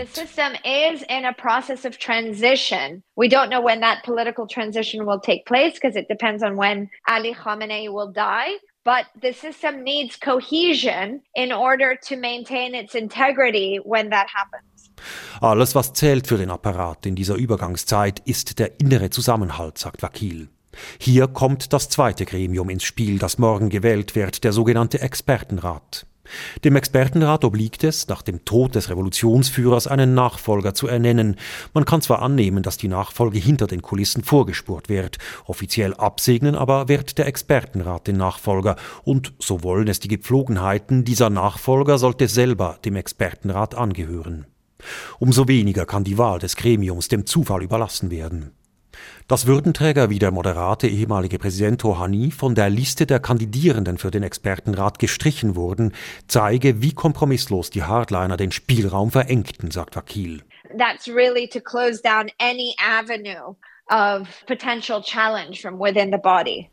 We 3.22 3.28
don't 3.28 3.50
know 3.50 3.62
when 3.62 3.82
that 3.82 4.04
political 4.04 4.48
transition 4.48 5.06
will 5.06 5.20
take 5.20 5.46
place 5.46 5.74
because 5.74 5.96
it 5.96 6.08
depends 6.08 6.42
on 6.42 6.58
when 6.58 6.90
Ali 7.08 7.36
Khamenei 7.36 7.88
will 7.88 8.12
die. 8.12 8.31
But 8.84 9.06
the 9.22 9.32
system 9.32 9.84
needs 9.84 10.20
cohesion 10.20 11.22
in 11.36 11.54
order 11.54 11.96
to 12.08 12.16
maintain 12.16 12.74
its 12.74 12.96
integrity 12.96 13.80
when 13.84 14.10
that 14.10 14.28
happens. 14.34 14.92
Alles, 15.40 15.76
was 15.76 15.94
zählt 15.94 16.28
für 16.28 16.38
den 16.38 16.50
Apparat 16.50 17.06
in 17.06 17.16
dieser 17.16 17.36
Übergangszeit, 17.36 18.20
ist 18.26 18.58
der 18.58 18.80
innere 18.80 19.12
Zusammenhalt, 19.12 19.78
sagt 19.78 20.02
Vakil. 20.02 20.50
Hier 21.00 21.28
kommt 21.28 21.74
das 21.74 21.90
zweite 21.90 22.26
Gremium 22.26 22.70
ins 22.70 22.84
Spiel, 22.84 23.20
das 23.20 23.38
morgen 23.38 23.70
gewählt 23.70 24.16
wird, 24.16 24.44
der 24.44 24.54
sogenannte 24.54 25.02
Expertenrat. 25.02 26.06
Dem 26.64 26.76
Expertenrat 26.76 27.44
obliegt 27.44 27.84
es, 27.84 28.08
nach 28.08 28.22
dem 28.22 28.46
Tod 28.46 28.76
des 28.76 28.90
Revolutionsführers 28.90 29.88
einen 29.88 30.14
Nachfolger 30.14 30.74
zu 30.74 30.88
ernennen. 30.88 31.36
Man 31.74 31.86
kann 31.86 32.02
zwar 32.02 32.22
annehmen, 32.22 32.64
dass 32.64 32.78
die 32.78 32.88
Nachfolge 32.88 33.40
hinter 33.40 33.68
den 33.68 33.82
Kulissen 33.82 34.24
vorgespurt 34.24 34.90
wird, 34.90 35.18
offiziell 35.46 35.94
absegnen 35.94 36.56
aber 36.56 36.88
wird 36.88 37.18
der 37.18 37.28
Expertenrat 37.28 38.08
den 38.08 38.18
Nachfolger, 38.18 38.76
und 39.04 39.34
so 39.40 39.64
wollen 39.64 39.88
es 39.88 40.00
die 40.00 40.08
Gepflogenheiten, 40.08 41.04
dieser 41.04 41.30
Nachfolger 41.30 41.98
sollte 41.98 42.28
selber 42.28 42.78
dem 42.86 42.96
Expertenrat 42.96 43.76
angehören. 43.76 44.46
Umso 45.20 45.48
weniger 45.48 45.86
kann 45.86 46.04
die 46.04 46.18
Wahl 46.18 46.40
des 46.40 46.56
Gremiums 46.56 47.08
dem 47.08 47.26
Zufall 47.26 47.64
überlassen 47.64 48.12
werden. 48.12 48.52
Dass 49.28 49.48
Würdenträger 49.48 50.10
wie 50.10 50.20
der 50.20 50.32
moderate 50.32 50.88
ehemalige 50.88 51.40
Präsident 51.40 51.84
Rouhani 51.84 52.32
von 52.32 52.56
der 52.56 52.70
Liste 52.70 53.06
der 53.06 53.20
Kandidierenden 53.20 53.98
für 53.98 54.12
den 54.12 54.24
Expertenrat 54.24 55.00
gestrichen 55.00 55.56
wurden, 55.56 55.94
zeige, 56.28 56.82
wie 56.82 56.94
kompromisslos 56.94 57.70
die 57.70 57.84
Hardliner 57.84 58.38
den 58.38 58.52
Spielraum 58.52 59.12
verengten, 59.12 59.72
sagt 59.72 59.96
Vakil. 59.96 60.44
That's 60.78 61.08
really 61.08 61.48
to 61.48 61.60
close 61.60 62.02
down 62.02 62.30
any 62.40 62.76
avenue 62.78 63.56
of 63.90 64.28
potential 64.48 65.02
challenge 65.02 65.62
from 65.62 65.80
within 65.80 66.12
the 66.12 66.20
body. 66.22 66.70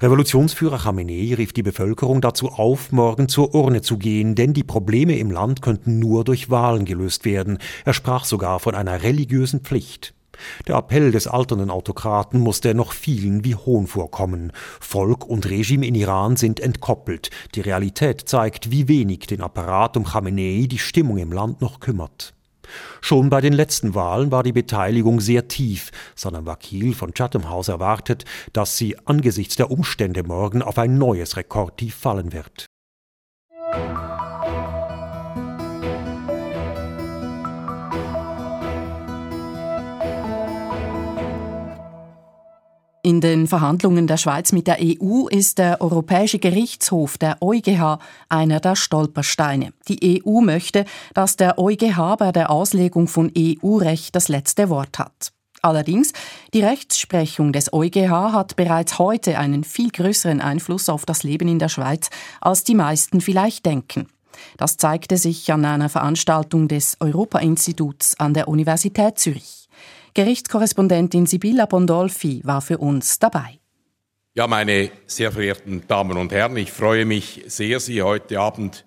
Revolutionsführer 0.00 0.78
Khamenei 0.78 1.34
rief 1.36 1.52
die 1.52 1.62
Bevölkerung 1.62 2.20
dazu 2.20 2.48
auf, 2.48 2.92
morgen 2.92 3.28
zur 3.28 3.54
Urne 3.54 3.82
zu 3.82 3.98
gehen, 3.98 4.34
denn 4.34 4.52
die 4.52 4.64
Probleme 4.64 5.18
im 5.18 5.30
Land 5.30 5.62
könnten 5.62 5.98
nur 5.98 6.24
durch 6.24 6.50
Wahlen 6.50 6.84
gelöst 6.84 7.24
werden. 7.24 7.58
Er 7.84 7.94
sprach 7.94 8.24
sogar 8.24 8.60
von 8.60 8.74
einer 8.74 9.02
religiösen 9.02 9.60
Pflicht. 9.60 10.14
Der 10.66 10.76
Appell 10.76 11.10
des 11.10 11.26
alternden 11.26 11.70
Autokraten 11.70 12.40
muss 12.40 12.60
dennoch 12.60 12.92
vielen 12.92 13.44
wie 13.44 13.54
Hohn 13.54 13.86
vorkommen. 13.86 14.52
Volk 14.80 15.26
und 15.26 15.48
Regime 15.48 15.86
in 15.86 15.94
Iran 15.94 16.36
sind 16.36 16.60
entkoppelt. 16.60 17.30
Die 17.54 17.60
Realität 17.60 18.28
zeigt, 18.28 18.70
wie 18.70 18.88
wenig 18.88 19.20
den 19.20 19.40
Apparat 19.40 19.96
um 19.96 20.04
Khamenei 20.04 20.66
die 20.68 20.78
Stimmung 20.78 21.18
im 21.18 21.32
Land 21.32 21.60
noch 21.60 21.80
kümmert. 21.80 22.34
Schon 23.00 23.30
bei 23.30 23.40
den 23.40 23.52
letzten 23.52 23.94
Wahlen 23.94 24.30
war 24.30 24.42
die 24.42 24.52
Beteiligung 24.52 25.20
sehr 25.20 25.48
tief. 25.48 25.90
Sanam 26.14 26.46
Vakil 26.46 26.94
von 26.94 27.14
Chatham 27.14 27.48
House 27.48 27.68
erwartet, 27.68 28.24
dass 28.52 28.76
sie 28.76 28.96
angesichts 29.06 29.56
der 29.56 29.70
Umstände 29.70 30.22
morgen 30.22 30.62
auf 30.62 30.78
ein 30.78 30.98
neues 30.98 31.36
Rekordtief 31.36 31.94
fallen 31.94 32.32
wird. 32.32 32.66
In 43.08 43.22
den 43.22 43.46
Verhandlungen 43.46 44.06
der 44.06 44.18
Schweiz 44.18 44.52
mit 44.52 44.66
der 44.66 44.76
EU 44.82 45.28
ist 45.28 45.56
der 45.56 45.80
Europäische 45.80 46.38
Gerichtshof, 46.38 47.16
der 47.16 47.38
EuGH, 47.40 48.00
einer 48.28 48.60
der 48.60 48.76
Stolpersteine. 48.76 49.72
Die 49.88 50.22
EU 50.22 50.42
möchte, 50.42 50.84
dass 51.14 51.36
der 51.36 51.58
EuGH 51.58 52.16
bei 52.18 52.32
der 52.32 52.50
Auslegung 52.50 53.08
von 53.08 53.32
EU-Recht 53.34 54.14
das 54.14 54.28
letzte 54.28 54.68
Wort 54.68 54.98
hat. 54.98 55.32
Allerdings, 55.62 56.12
die 56.52 56.60
Rechtsprechung 56.60 57.54
des 57.54 57.72
EuGH 57.72 58.34
hat 58.34 58.56
bereits 58.56 58.98
heute 58.98 59.38
einen 59.38 59.64
viel 59.64 59.88
größeren 59.88 60.42
Einfluss 60.42 60.90
auf 60.90 61.06
das 61.06 61.22
Leben 61.22 61.48
in 61.48 61.58
der 61.58 61.70
Schweiz, 61.70 62.10
als 62.42 62.62
die 62.62 62.74
meisten 62.74 63.22
vielleicht 63.22 63.64
denken. 63.64 64.08
Das 64.58 64.76
zeigte 64.76 65.16
sich 65.16 65.50
an 65.50 65.64
einer 65.64 65.88
Veranstaltung 65.88 66.68
des 66.68 66.98
Europa-Instituts 67.00 68.20
an 68.20 68.34
der 68.34 68.48
Universität 68.48 69.18
Zürich. 69.18 69.57
Gerichtskorrespondentin 70.18 71.26
Sibylla 71.26 71.66
Bondolfi 71.66 72.40
war 72.42 72.60
für 72.60 72.78
uns 72.78 73.20
dabei. 73.20 73.60
Ja, 74.34 74.48
meine 74.48 74.90
sehr 75.06 75.30
verehrten 75.30 75.84
Damen 75.86 76.16
und 76.16 76.32
Herren, 76.32 76.56
ich 76.56 76.72
freue 76.72 77.04
mich 77.04 77.44
sehr, 77.46 77.78
Sie 77.78 78.02
heute 78.02 78.40
Abend 78.40 78.84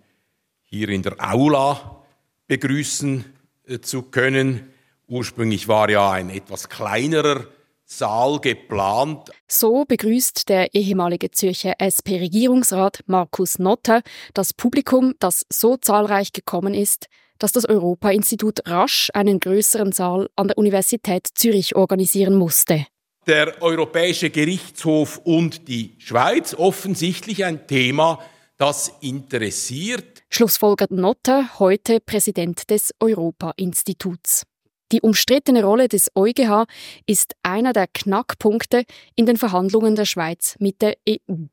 hier 0.63 0.89
in 0.89 1.03
der 1.03 1.15
Aula 1.19 2.03
begrüßen 2.47 3.23
äh, 3.65 3.79
zu 3.79 4.01
können. 4.01 4.73
Ursprünglich 5.07 5.69
war 5.69 5.89
ja 5.89 6.11
ein 6.11 6.29
etwas 6.29 6.67
kleinerer 6.67 7.45
Saal 7.85 8.41
geplant. 8.41 9.31
So 9.47 9.85
begrüßt 9.85 10.49
der 10.49 10.75
ehemalige 10.75 11.31
Zürcher 11.31 11.75
SP-Regierungsrat 11.79 13.05
Markus 13.05 13.57
Notter 13.57 14.01
das 14.33 14.53
Publikum, 14.53 15.13
das 15.19 15.45
so 15.47 15.77
zahlreich 15.77 16.33
gekommen 16.33 16.73
ist, 16.73 17.07
dass 17.41 17.51
das 17.51 17.65
Europa-Institut 17.65 18.67
rasch 18.67 19.09
einen 19.13 19.39
größeren 19.39 19.91
Saal 19.91 20.29
an 20.35 20.47
der 20.47 20.57
Universität 20.57 21.27
Zürich 21.33 21.75
organisieren 21.75 22.35
musste. 22.35 22.85
Der 23.27 23.61
Europäische 23.61 24.29
Gerichtshof 24.29 25.19
und 25.23 25.67
die 25.67 25.95
Schweiz 25.99 26.53
offensichtlich 26.53 27.45
ein 27.45 27.67
Thema, 27.67 28.19
das 28.57 28.93
interessiert. 29.01 30.23
Schlussfolgert 30.29 30.91
Notter, 30.91 31.59
heute 31.59 31.99
Präsident 31.99 32.69
des 32.69 32.93
Europa-Instituts. 32.99 34.43
Die 34.91 35.01
umstrittene 35.01 35.63
Rolle 35.63 35.87
des 35.87 36.11
EuGH 36.15 36.65
ist 37.05 37.33
einer 37.43 37.73
der 37.73 37.87
Knackpunkte 37.87 38.83
in 39.15 39.25
den 39.25 39.37
Verhandlungen 39.37 39.95
der 39.95 40.05
Schweiz 40.05 40.55
mit 40.59 40.81
der 40.81 40.95
EU. 41.07 41.45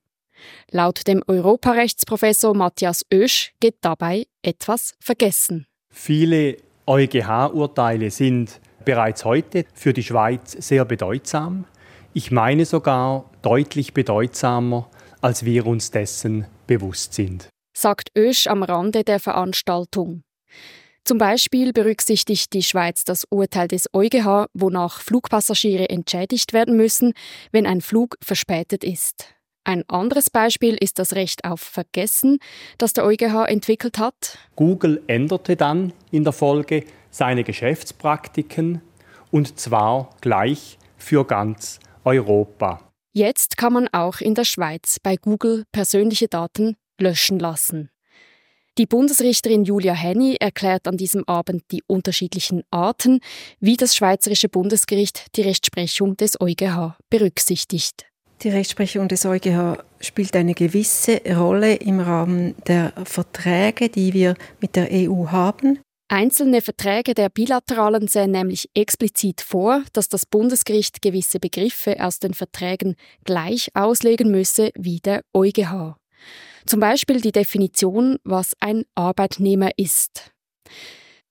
Laut 0.70 1.07
dem 1.07 1.22
Europarechtsprofessor 1.27 2.55
Matthias 2.55 3.05
Oesch 3.12 3.53
geht 3.61 3.77
dabei 3.81 4.27
etwas 4.42 4.94
vergessen. 5.01 5.66
Viele 5.92 6.57
EuGH-Urteile 6.87 8.11
sind 8.11 8.61
bereits 8.85 9.24
heute 9.24 9.64
für 9.74 9.92
die 9.92 10.03
Schweiz 10.03 10.53
sehr 10.53 10.85
bedeutsam. 10.85 11.66
Ich 12.14 12.31
meine 12.31 12.64
sogar 12.64 13.31
deutlich 13.42 13.92
bedeutsamer, 13.92 14.90
als 15.20 15.44
wir 15.44 15.66
uns 15.66 15.90
dessen 15.90 16.46
bewusst 16.66 17.14
sind. 17.14 17.48
Sagt 17.77 18.11
Ösch 18.16 18.46
am 18.46 18.62
Rande 18.62 19.05
der 19.05 19.20
Veranstaltung. 19.20 20.22
Zum 21.05 21.18
Beispiel 21.18 21.72
berücksichtigt 21.72 22.53
die 22.53 22.62
Schweiz 22.62 23.05
das 23.05 23.24
Urteil 23.31 23.68
des 23.68 23.87
EuGH, 23.94 24.46
wonach 24.53 25.01
Flugpassagiere 25.01 25.88
entschädigt 25.88 26.53
werden 26.53 26.77
müssen, 26.77 27.12
wenn 27.51 27.66
ein 27.66 27.81
Flug 27.81 28.16
verspätet 28.22 28.85
ist. 28.85 29.38
Ein 29.68 29.85
anderes 29.87 30.31
Beispiel 30.31 30.76
ist 30.81 30.98
das 30.98 31.12
Recht 31.12 31.44
auf 31.44 31.61
Vergessen, 31.61 32.38
das 32.78 32.94
der 32.94 33.04
EuGH 33.04 33.44
entwickelt 33.48 33.98
hat. 33.98 34.38
Google 34.57 35.02
änderte 35.09 35.57
dann 35.57 35.92
in 36.11 36.24
der 36.24 36.33
Folge 36.33 36.87
seine 37.11 37.44
Geschäftspraktiken 37.44 38.81
und 39.31 39.61
zwar 39.61 40.09
gleich 40.22 40.78
für 40.96 41.26
ganz 41.26 41.81
Europa. 42.02 42.81
Jetzt 43.12 43.59
kann 43.59 43.74
man 43.74 43.88
auch 43.88 44.22
in 44.22 44.35
der 44.35 44.46
Schweiz 44.46 45.00
bei 45.02 45.16
Google 45.16 45.64
persönliche 45.70 46.28
Daten 46.28 46.78
löschen 46.98 47.38
lassen. 47.38 47.90
Die 48.78 48.87
Bundesrichterin 48.87 49.66
Julia 49.66 49.92
Henny 49.92 50.37
erklärt 50.40 50.88
an 50.88 50.96
diesem 50.96 51.28
Abend 51.28 51.64
die 51.72 51.83
unterschiedlichen 51.87 52.62
Arten, 52.70 53.20
wie 53.61 53.76
das 53.76 53.94
Schweizerische 53.94 54.48
Bundesgericht 54.48 55.37
die 55.37 55.42
Rechtsprechung 55.42 56.16
des 56.16 56.40
EuGH 56.40 56.96
berücksichtigt. 57.11 58.07
Die 58.42 58.51
Rechtsprechung 58.51 59.09
des 59.09 59.27
EuGH 59.27 59.83
spielt 60.01 60.37
eine 60.37 60.55
gewisse 60.55 61.20
Rolle 61.29 61.74
im 61.74 61.98
Rahmen 61.98 62.55
der 62.68 62.92
Verträge, 63.05 63.88
die 63.88 64.12
wir 64.12 64.37
mit 64.61 64.77
der 64.77 64.88
EU 64.92 65.27
haben. 65.33 65.81
Einzelne 66.07 66.62
Verträge 66.62 67.14
der 67.14 67.31
Bilateralen 67.31 68.07
sehen 68.07 68.31
nämlich 68.31 68.70
explizit 68.74 69.40
vor, 69.40 69.83
dass 69.92 70.09
das 70.09 70.24
Bundesgericht 70.24 71.03
gewisse 71.03 71.40
Begriffe 71.40 71.96
aus 72.03 72.20
den 72.20 72.33
Verträgen 72.33 72.94
gleich 73.24 73.70
auslegen 73.74 74.31
müsse 74.31 74.70
wie 74.77 75.01
der 75.01 75.22
EuGH. 75.35 75.96
Zum 76.64 76.81
Beispiel 76.81 77.20
die 77.20 77.33
Definition, 77.33 78.18
was 78.22 78.55
ein 78.61 78.85
Arbeitnehmer 78.94 79.70
ist. 79.77 80.31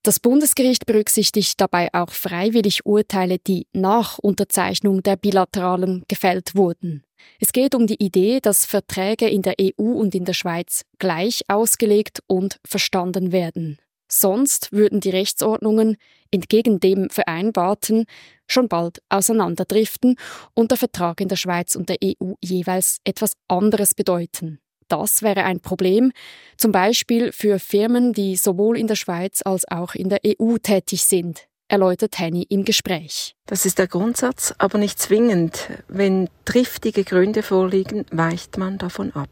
Das 0.07 0.21
Bundesgericht 0.21 0.85
berücksichtigt 0.85 1.59
dabei 1.59 1.89
auch 1.91 2.11
freiwillig 2.11 2.85
Urteile, 2.85 3.39
die 3.39 3.67
nach 3.73 4.19
Unterzeichnung 4.19 5.03
der 5.03 5.17
Bilateralen 5.17 6.05
gefällt 6.07 6.55
wurden. 6.55 7.03
Es 7.41 7.51
geht 7.51 7.75
um 7.75 7.87
die 7.87 8.01
Idee, 8.01 8.39
dass 8.39 8.65
Verträge 8.65 9.27
in 9.27 9.41
der 9.41 9.55
EU 9.61 9.83
und 9.83 10.15
in 10.15 10.23
der 10.23 10.31
Schweiz 10.31 10.85
gleich 10.97 11.41
ausgelegt 11.49 12.23
und 12.25 12.61
verstanden 12.65 13.33
werden. 13.33 13.79
Sonst 14.09 14.71
würden 14.71 15.01
die 15.01 15.09
Rechtsordnungen 15.09 15.97
entgegen 16.31 16.79
dem 16.79 17.09
Vereinbarten 17.09 18.05
schon 18.47 18.69
bald 18.69 19.01
auseinanderdriften 19.09 20.15
und 20.53 20.71
der 20.71 20.77
Vertrag 20.77 21.19
in 21.19 21.27
der 21.27 21.35
Schweiz 21.35 21.75
und 21.75 21.89
der 21.89 21.97
EU 22.01 22.35
jeweils 22.41 22.99
etwas 23.03 23.33
anderes 23.49 23.93
bedeuten. 23.93 24.61
Das 24.87 25.21
wäre 25.21 25.43
ein 25.43 25.59
Problem, 25.59 26.11
zum 26.57 26.71
Beispiel 26.71 27.31
für 27.31 27.59
Firmen, 27.59 28.13
die 28.13 28.35
sowohl 28.35 28.77
in 28.77 28.87
der 28.87 28.95
Schweiz 28.95 29.41
als 29.43 29.67
auch 29.69 29.95
in 29.95 30.09
der 30.09 30.19
EU 30.25 30.57
tätig 30.57 31.03
sind, 31.03 31.47
erläutert 31.67 32.17
Henny 32.19 32.45
im 32.49 32.63
Gespräch. 32.63 33.35
Das 33.45 33.65
ist 33.65 33.79
der 33.79 33.87
Grundsatz, 33.87 34.53
aber 34.57 34.77
nicht 34.77 34.99
zwingend. 34.99 35.69
Wenn 35.87 36.29
triftige 36.45 37.03
Gründe 37.03 37.43
vorliegen, 37.43 38.05
weicht 38.11 38.57
man 38.57 38.77
davon 38.77 39.11
ab. 39.13 39.29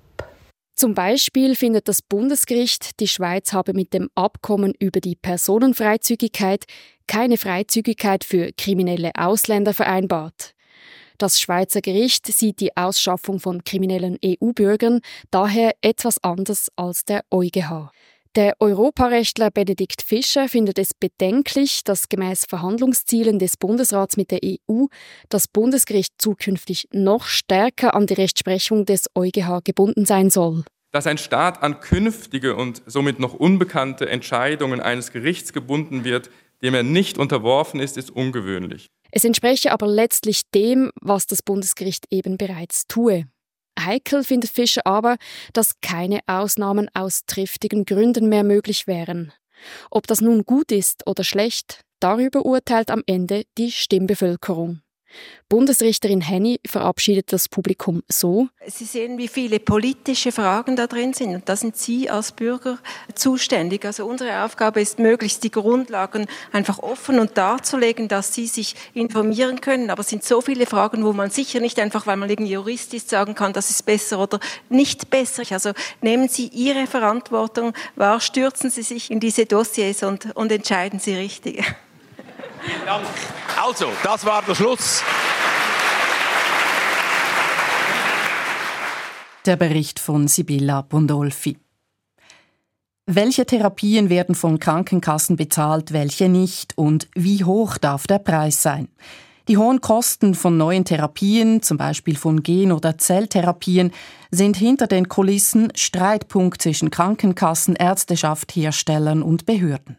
Zum 0.75 0.93
Beispiel 0.93 1.55
findet 1.55 1.87
das 1.87 2.01
Bundesgericht, 2.01 2.99
die 2.99 3.07
Schweiz 3.07 3.53
habe 3.53 3.73
mit 3.73 3.93
dem 3.93 4.09
Abkommen 4.13 4.73
über 4.77 4.99
die 4.99 5.15
Personenfreizügigkeit 5.15 6.65
keine 7.07 7.37
Freizügigkeit 7.37 8.25
für 8.25 8.51
kriminelle 8.57 9.11
Ausländer 9.15 9.73
vereinbart. 9.73 10.54
Das 11.17 11.39
Schweizer 11.39 11.81
Gericht 11.81 12.27
sieht 12.27 12.59
die 12.59 12.75
Ausschaffung 12.75 13.39
von 13.39 13.63
kriminellen 13.63 14.17
EU-Bürgern 14.23 15.01
daher 15.31 15.73
etwas 15.81 16.21
anders 16.23 16.69
als 16.75 17.05
der 17.05 17.23
EuGH. 17.31 17.91
Der 18.35 18.57
Europarechtler 18.59 19.49
Benedikt 19.49 20.01
Fischer 20.01 20.49
findet 20.49 20.77
es 20.77 20.93
bedenklich, 20.93 21.85
dass 21.85 22.09
gemäß 22.09 22.43
Verhandlungszielen 22.49 23.39
des 23.39 23.55
Bundesrats 23.55 24.17
mit 24.17 24.29
der 24.29 24.41
EU 24.43 24.87
das 25.29 25.47
Bundesgericht 25.47 26.15
zukünftig 26.17 26.89
noch 26.91 27.27
stärker 27.27 27.95
an 27.95 28.07
die 28.07 28.15
Rechtsprechung 28.15 28.83
des 28.83 29.05
EuGH 29.15 29.61
gebunden 29.63 30.05
sein 30.05 30.29
soll. 30.29 30.65
Dass 30.91 31.07
ein 31.07 31.17
Staat 31.17 31.63
an 31.63 31.79
künftige 31.79 32.57
und 32.57 32.81
somit 32.85 33.19
noch 33.19 33.33
unbekannte 33.33 34.09
Entscheidungen 34.09 34.81
eines 34.81 35.13
Gerichts 35.13 35.53
gebunden 35.53 36.03
wird, 36.03 36.29
dem 36.61 36.73
er 36.73 36.83
nicht 36.83 37.17
unterworfen 37.17 37.79
ist, 37.79 37.97
ist 37.97 38.11
ungewöhnlich. 38.11 38.89
Es 39.11 39.23
entspreche 39.23 39.71
aber 39.71 39.87
letztlich 39.87 40.41
dem, 40.53 40.91
was 40.99 41.27
das 41.27 41.41
Bundesgericht 41.41 42.05
eben 42.09 42.37
bereits 42.37 42.87
tue. 42.87 43.25
Heikel 43.79 44.23
findet 44.23 44.51
Fischer 44.51 44.81
aber, 44.85 45.17
dass 45.53 45.79
keine 45.81 46.19
Ausnahmen 46.27 46.89
aus 46.93 47.21
triftigen 47.25 47.85
Gründen 47.85 48.29
mehr 48.29 48.43
möglich 48.43 48.87
wären. 48.87 49.33
Ob 49.89 50.07
das 50.07 50.21
nun 50.21 50.43
gut 50.43 50.71
ist 50.71 51.07
oder 51.07 51.23
schlecht, 51.23 51.81
darüber 51.99 52.45
urteilt 52.45 52.91
am 52.91 53.03
Ende 53.05 53.43
die 53.57 53.71
Stimmbevölkerung. 53.71 54.81
Bundesrichterin 55.47 56.21
Henny 56.21 56.59
verabschiedet 56.65 57.31
das 57.31 57.47
Publikum 57.47 58.01
so. 58.07 58.47
Sie 58.65 58.85
sehen, 58.85 59.19
wie 59.19 59.27
viele 59.27 59.59
politische 59.59 60.31
Fragen 60.31 60.75
da 60.75 60.87
drin 60.87 61.13
sind. 61.13 61.35
Und 61.35 61.47
da 61.47 61.55
sind 61.55 61.77
Sie 61.77 62.09
als 62.09 62.31
Bürger 62.31 62.79
zuständig. 63.13 63.85
Also 63.85 64.07
unsere 64.07 64.43
Aufgabe 64.43 64.81
ist, 64.81 64.97
möglichst 64.97 65.43
die 65.43 65.51
Grundlagen 65.51 66.25
einfach 66.51 66.79
offen 66.79 67.19
und 67.19 67.37
darzulegen, 67.37 68.07
dass 68.07 68.33
Sie 68.33 68.47
sich 68.47 68.75
informieren 68.95 69.61
können. 69.61 69.91
Aber 69.91 70.01
es 70.01 70.09
sind 70.09 70.23
so 70.23 70.41
viele 70.41 70.65
Fragen, 70.65 71.05
wo 71.05 71.13
man 71.13 71.29
sicher 71.29 71.59
nicht 71.59 71.79
einfach, 71.79 72.07
weil 72.07 72.17
man 72.17 72.29
irgendwie 72.29 72.53
Jurist 72.53 72.95
ist, 72.95 73.09
sagen 73.09 73.35
kann, 73.35 73.53
das 73.53 73.69
ist 73.69 73.85
besser 73.85 74.19
oder 74.19 74.39
nicht 74.69 75.11
besser. 75.11 75.43
Also 75.51 75.73
nehmen 76.01 76.27
Sie 76.27 76.47
Ihre 76.47 76.87
Verantwortung 76.87 77.73
wahr, 77.95 78.19
stürzen 78.19 78.71
Sie 78.71 78.81
sich 78.81 79.11
in 79.11 79.19
diese 79.19 79.45
Dossiers 79.45 80.01
und, 80.01 80.35
und 80.35 80.51
entscheiden 80.51 80.99
Sie 80.99 81.13
richtig. 81.13 81.63
Vielen 82.61 82.85
Dank. 82.85 83.05
Also, 83.61 83.91
das 84.03 84.25
war 84.25 84.41
der 84.41 84.55
Schluss. 84.55 85.03
Der 89.45 89.55
Bericht 89.55 89.99
von 89.99 90.27
Sibylla 90.27 90.81
Bondolfi. 90.81 91.57
Welche 93.07 93.45
Therapien 93.45 94.09
werden 94.09 94.33
von 94.33 94.59
Krankenkassen 94.59 95.35
bezahlt, 95.35 95.93
welche 95.93 96.27
nicht 96.27 96.75
und 96.75 97.07
wie 97.13 97.43
hoch 97.43 97.77
darf 97.77 98.07
der 98.07 98.17
Preis 98.17 98.63
sein? 98.63 98.87
Die 99.47 99.57
hohen 99.57 99.79
Kosten 99.79 100.33
von 100.33 100.57
neuen 100.57 100.85
Therapien, 100.85 101.61
zum 101.61 101.77
Beispiel 101.77 102.15
von 102.15 102.41
Gen- 102.41 102.71
oder 102.71 102.97
Zelltherapien, 102.97 103.91
sind 104.31 104.57
hinter 104.57 104.87
den 104.87 105.07
Kulissen 105.07 105.71
Streitpunkt 105.75 106.63
zwischen 106.63 106.89
Krankenkassen, 106.89 107.75
Ärzteschaft, 107.75 108.55
Herstellern 108.55 109.21
und 109.21 109.45
Behörden. 109.45 109.97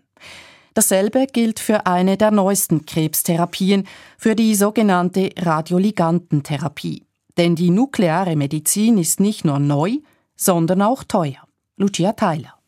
Dasselbe 0.76 1.26
gilt 1.26 1.58
für 1.58 1.86
eine 1.86 2.18
der 2.18 2.30
neuesten 2.30 2.84
Krebstherapien, 2.84 3.88
für 4.18 4.34
die 4.36 4.54
sogenannte 4.54 5.30
Radioligantentherapie. 5.38 7.02
Denn 7.38 7.56
die 7.56 7.70
nukleare 7.70 8.36
Medizin 8.36 8.98
ist 8.98 9.18
nicht 9.18 9.46
nur 9.46 9.58
neu, 9.58 9.92
sondern 10.36 10.82
auch 10.82 11.02
teuer. 11.02 11.48
Lucia 11.78 12.12
Theiler. 12.12 12.58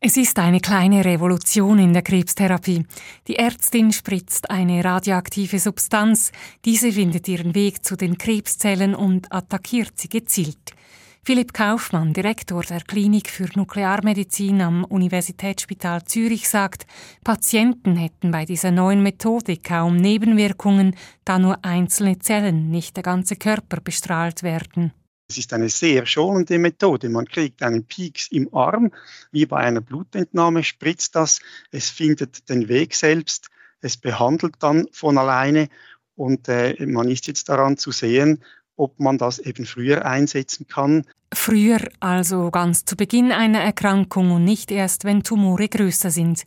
Es 0.00 0.16
ist 0.16 0.38
eine 0.38 0.60
kleine 0.60 1.04
Revolution 1.04 1.78
in 1.78 1.92
der 1.92 2.00
Krebstherapie. 2.00 2.86
Die 3.28 3.36
Ärztin 3.36 3.92
spritzt 3.92 4.50
eine 4.50 4.82
radioaktive 4.82 5.58
Substanz. 5.58 6.32
Diese 6.64 6.90
findet 6.90 7.28
ihren 7.28 7.54
Weg 7.54 7.84
zu 7.84 7.96
den 7.96 8.16
Krebszellen 8.16 8.94
und 8.94 9.30
attackiert 9.30 9.92
sie 9.96 10.08
gezielt. 10.08 10.72
Philipp 11.30 11.52
Kaufmann, 11.52 12.12
Direktor 12.12 12.64
der 12.64 12.80
Klinik 12.80 13.30
für 13.30 13.46
Nuklearmedizin 13.54 14.60
am 14.60 14.82
Universitätsspital 14.82 16.02
Zürich, 16.04 16.48
sagt, 16.48 16.88
Patienten 17.22 17.94
hätten 17.94 18.32
bei 18.32 18.44
dieser 18.44 18.72
neuen 18.72 19.00
Methode 19.00 19.56
kaum 19.56 19.94
Nebenwirkungen, 19.94 20.96
da 21.24 21.38
nur 21.38 21.64
einzelne 21.64 22.18
Zellen, 22.18 22.68
nicht 22.70 22.96
der 22.96 23.04
ganze 23.04 23.36
Körper 23.36 23.80
bestrahlt 23.80 24.42
werden. 24.42 24.92
Es 25.28 25.38
ist 25.38 25.52
eine 25.52 25.68
sehr 25.68 26.04
schonende 26.04 26.58
Methode. 26.58 27.08
Man 27.08 27.26
kriegt 27.26 27.62
einen 27.62 27.84
Pieks 27.84 28.26
im 28.32 28.52
Arm, 28.52 28.90
wie 29.30 29.46
bei 29.46 29.58
einer 29.58 29.82
Blutentnahme 29.82 30.64
spritzt 30.64 31.14
das. 31.14 31.38
Es 31.70 31.90
findet 31.90 32.48
den 32.48 32.66
Weg 32.66 32.92
selbst, 32.96 33.50
es 33.80 33.96
behandelt 33.96 34.56
dann 34.58 34.88
von 34.90 35.16
alleine 35.16 35.68
und 36.16 36.48
äh, 36.48 36.74
man 36.86 37.08
ist 37.08 37.28
jetzt 37.28 37.48
daran 37.48 37.76
zu 37.76 37.92
sehen, 37.92 38.42
ob 38.80 38.98
man 38.98 39.18
das 39.18 39.38
eben 39.38 39.66
früher 39.66 40.04
einsetzen 40.06 40.66
kann. 40.66 41.04
Früher, 41.32 41.80
also 42.00 42.50
ganz 42.50 42.84
zu 42.84 42.96
Beginn 42.96 43.30
einer 43.30 43.60
Erkrankung 43.60 44.32
und 44.32 44.44
nicht 44.44 44.70
erst, 44.70 45.04
wenn 45.04 45.22
Tumore 45.22 45.68
größer 45.68 46.10
sind. 46.10 46.44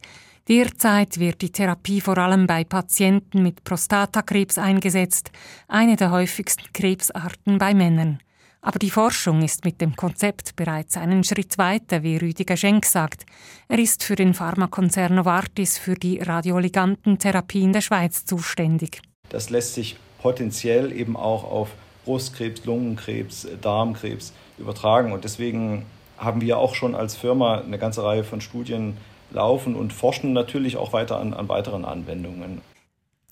Derzeit 0.49 1.19
wird 1.19 1.41
die 1.41 1.51
Therapie 1.51 2.01
vor 2.01 2.17
allem 2.17 2.47
bei 2.47 2.65
Patienten 2.65 3.43
mit 3.43 3.63
Prostatakrebs 3.63 4.57
eingesetzt, 4.57 5.31
eine 5.69 5.95
der 5.95 6.11
häufigsten 6.11 6.65
Krebsarten 6.73 7.59
bei 7.59 7.73
Männern. 7.73 8.19
Aber 8.59 8.79
die 8.79 8.89
Forschung 8.89 9.41
ist 9.41 9.63
mit 9.63 9.79
dem 9.79 9.95
Konzept 9.95 10.55
bereits 10.55 10.97
einen 10.97 11.23
Schritt 11.23 11.57
weiter, 11.57 12.01
wie 12.01 12.17
Rüdiger 12.17 12.57
Schenk 12.57 12.85
sagt. 12.85 13.25
Er 13.67 13.77
ist 13.77 14.03
für 14.03 14.15
den 14.15 14.33
Pharmakonzern 14.33 15.15
Novartis 15.15 15.77
für 15.77 15.95
die 15.95 16.19
Radioligantentherapie 16.19 17.61
in 17.61 17.73
der 17.73 17.81
Schweiz 17.81 18.25
zuständig. 18.25 19.01
Das 19.29 19.49
lässt 19.49 19.75
sich 19.75 19.97
potenziell 20.21 20.91
eben 20.93 21.15
auch 21.17 21.43
auf 21.43 21.69
Brustkrebs, 22.05 22.65
Lungenkrebs, 22.65 23.47
Darmkrebs 23.61 24.33
übertragen. 24.57 25.11
Und 25.11 25.23
deswegen 25.23 25.85
haben 26.17 26.41
wir 26.41 26.57
auch 26.57 26.75
schon 26.75 26.95
als 26.95 27.15
Firma 27.15 27.59
eine 27.59 27.77
ganze 27.77 28.03
Reihe 28.03 28.23
von 28.23 28.41
Studien 28.41 28.97
laufen 29.31 29.75
und 29.75 29.93
forschen 29.93 30.33
natürlich 30.33 30.77
auch 30.77 30.93
weiter 30.93 31.19
an, 31.19 31.33
an 31.33 31.49
weiteren 31.49 31.85
Anwendungen. 31.85 32.61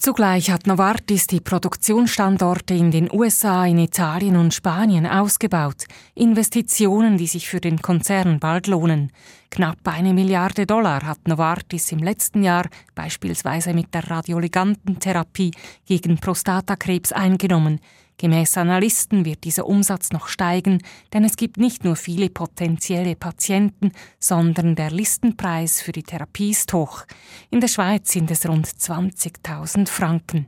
Zugleich 0.02 0.50
hat 0.50 0.66
Novartis 0.66 1.28
die 1.28 1.42
Produktionsstandorte 1.42 2.74
in 2.74 2.90
den 2.90 3.08
USA, 3.14 3.68
in 3.68 3.78
Italien 3.78 4.36
und 4.36 4.52
Spanien 4.52 5.06
ausgebaut. 5.06 5.86
Investitionen, 6.16 7.18
die 7.18 7.28
sich 7.28 7.48
für 7.48 7.62
den 7.62 7.84
Konzern 7.84 8.40
bald 8.40 8.66
lohnen. 8.66 9.12
Knapp 9.52 9.78
eine 9.84 10.16
Milliarde 10.16 10.66
Dollar 10.66 11.06
hat 11.06 11.28
Novartis 11.28 11.92
im 11.92 12.00
letzten 12.00 12.42
Jahr 12.42 12.66
beispielsweise 12.96 13.76
mit 13.76 13.94
der 13.94 14.10
Radioligantentherapie 14.10 15.52
gegen 15.86 16.18
Prostatakrebs 16.18 17.12
eingenommen. 17.12 17.80
Gemäß 18.22 18.56
Analysten 18.58 19.26
wird 19.26 19.46
dieser 19.46 19.66
Umsatz 19.66 20.12
noch 20.12 20.28
steigen, 20.28 20.84
denn 21.12 21.24
es 21.24 21.38
gibt 21.38 21.58
nicht 21.58 21.84
nur 21.84 21.96
viele 21.96 22.30
potenzielle 22.30 23.16
Patienten, 23.16 23.94
sondern 24.20 24.76
der 24.76 24.92
Listenpreis 24.92 25.82
für 25.82 25.92
die 25.92 26.04
Therapie 26.04 26.52
ist 26.52 26.72
hoch. 26.72 27.06
In 27.50 27.62
der 27.62 27.68
Schweiz 27.68 28.12
sind 28.12 28.30
es 28.30 28.48
rund 28.48 28.68
20.000 28.68 29.88
Franken. 29.88 30.46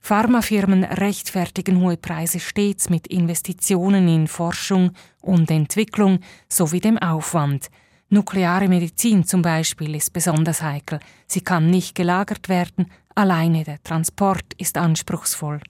Pharmafirmen 0.00 0.82
rechtfertigen 0.82 1.80
hohe 1.80 1.96
Preise 1.96 2.40
stets 2.40 2.90
mit 2.90 3.06
Investitionen 3.06 4.08
in 4.08 4.26
Forschung 4.26 4.90
und 5.20 5.48
Entwicklung 5.48 6.18
sowie 6.48 6.80
dem 6.80 6.98
Aufwand. 6.98 7.68
Nukleare 8.08 8.66
Medizin 8.66 9.24
zum 9.24 9.42
Beispiel 9.42 9.94
ist 9.94 10.12
besonders 10.12 10.60
heikel. 10.60 10.98
Sie 11.28 11.42
kann 11.42 11.70
nicht 11.70 11.94
gelagert 11.94 12.48
werden, 12.48 12.86
alleine 13.14 13.62
der 13.62 13.80
Transport 13.80 14.54
ist 14.58 14.76
anspruchsvoll. 14.76 15.60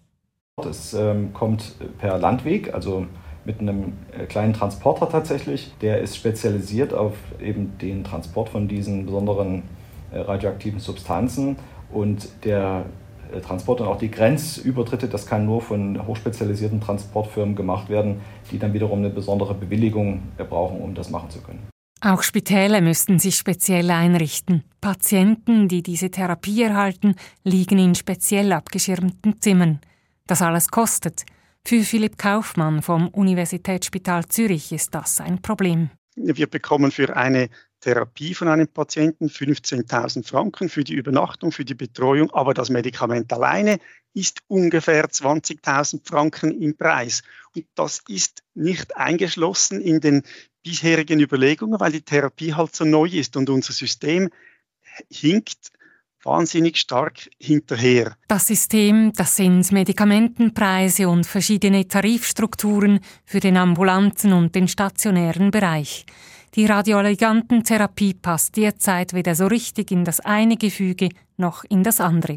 Es 0.61 0.93
ähm, 0.93 1.33
kommt 1.33 1.77
per 1.99 2.19
Landweg, 2.19 2.75
also 2.75 3.07
mit 3.45 3.61
einem 3.61 3.95
äh, 4.13 4.27
kleinen 4.27 4.53
Transporter 4.53 5.09
tatsächlich. 5.09 5.73
Der 5.81 6.01
ist 6.01 6.15
spezialisiert 6.15 6.93
auf 6.93 7.15
eben 7.41 7.79
den 7.79 8.05
Transport 8.05 8.51
von 8.51 8.69
diesen 8.69 9.07
besonderen 9.07 9.63
äh, 10.13 10.19
radioaktiven 10.19 10.79
Substanzen 10.79 11.57
und 11.91 12.29
der 12.45 12.85
äh, 13.33 13.41
Transport 13.41 13.81
und 13.81 13.89
auch 13.89 13.97
die 13.97 14.11
Grenzübertritte, 14.11 15.09
das 15.09 15.27
kann 15.27 15.47
nur 15.47 15.63
von 15.63 16.07
hochspezialisierten 16.07 16.83
Transportfirmen 16.83 17.57
gemacht 17.57 17.89
werden, 17.89 18.21
die 18.51 18.59
dann 18.59 18.75
wiederum 18.75 18.99
eine 18.99 19.11
besondere 19.11 19.55
Bewilligung 19.55 20.23
äh, 20.37 20.45
brauchen, 20.45 20.83
um 20.83 20.95
das 20.95 21.09
machen 21.09 21.31
zu 21.31 21.41
können. 21.41 21.67
Auch 22.03 22.23
Spitäle 22.23 22.83
müssten 22.83 23.19
sich 23.19 23.37
speziell 23.37 23.91
einrichten. 23.91 24.65
Patienten, 24.83 25.69
die 25.69 25.83
diese 25.83 26.11
Therapie 26.11 26.63
erhalten, 26.63 27.15
liegen 27.43 27.79
in 27.79 27.95
speziell 27.95 28.53
abgeschirmten 28.53 29.41
Zimmern. 29.41 29.81
Das 30.33 30.41
alles 30.41 30.69
kostet. 30.71 31.27
Für 31.63 31.83
Philipp 31.83 32.17
Kaufmann 32.17 32.81
vom 32.81 33.09
Universitätsspital 33.09 34.27
Zürich 34.29 34.73
ist 34.73 34.95
das 34.95 35.21
ein 35.21 35.43
Problem. 35.43 35.91
Wir 36.17 36.47
bekommen 36.47 36.91
für 36.91 37.15
eine 37.15 37.51
Therapie 37.81 38.33
von 38.33 38.49
einem 38.49 38.67
Patienten 38.67 39.27
15.000 39.27 40.27
Franken 40.27 40.71
für 40.71 40.85
die 40.85 40.95
Übernachtung, 40.95 41.53
für 41.53 41.67
die 41.67 41.75
Betreuung, 41.75 42.31
aber 42.31 42.55
das 42.55 42.71
Medikament 42.71 43.31
alleine 43.31 43.77
ist 44.15 44.39
ungefähr 44.47 45.05
20.000 45.05 46.09
Franken 46.09 46.63
im 46.63 46.79
Preis. 46.79 47.23
Und 47.55 47.67
das 47.75 48.01
ist 48.09 48.43
nicht 48.55 48.97
eingeschlossen 48.97 49.83
in 49.83 50.01
den 50.01 50.23
bisherigen 50.63 51.21
Überlegungen, 51.21 51.79
weil 51.79 51.93
die 51.93 52.01
Therapie 52.01 52.55
halt 52.55 52.75
so 52.75 52.87
neu 52.87 53.05
ist 53.05 53.37
und 53.37 53.51
unser 53.51 53.75
System 53.75 54.31
hinkt 55.11 55.73
wahnsinnig 56.25 56.77
stark 56.77 57.29
hinterher. 57.39 58.17
Das 58.29 58.47
System, 58.47 59.13
das 59.15 59.37
sind 59.37 59.71
Medikamentenpreise 59.73 61.09
und 61.09 61.27
verschiedene 61.27 61.87
Tarifstrukturen 61.87 63.01
für 63.25 63.41
den 63.41 63.57
ambulanten 63.57 64.33
und 64.33 64.55
den 64.55 64.69
stationären 64.69 65.51
Bereich. 65.51 66.07
Die 66.55 66.67
Radioligantentherapie 66.67 68.13
passt 68.13 68.59
derzeit 68.59 69.15
weder 69.15 69.35
so 69.35 69.47
richtig 69.47 69.91
in 69.91 70.05
das 70.05 70.21
eine 70.21 70.59
Gefüge 70.59 71.09
noch 71.39 71.65
in 71.65 71.83
das 71.83 71.99
andere. 71.99 72.37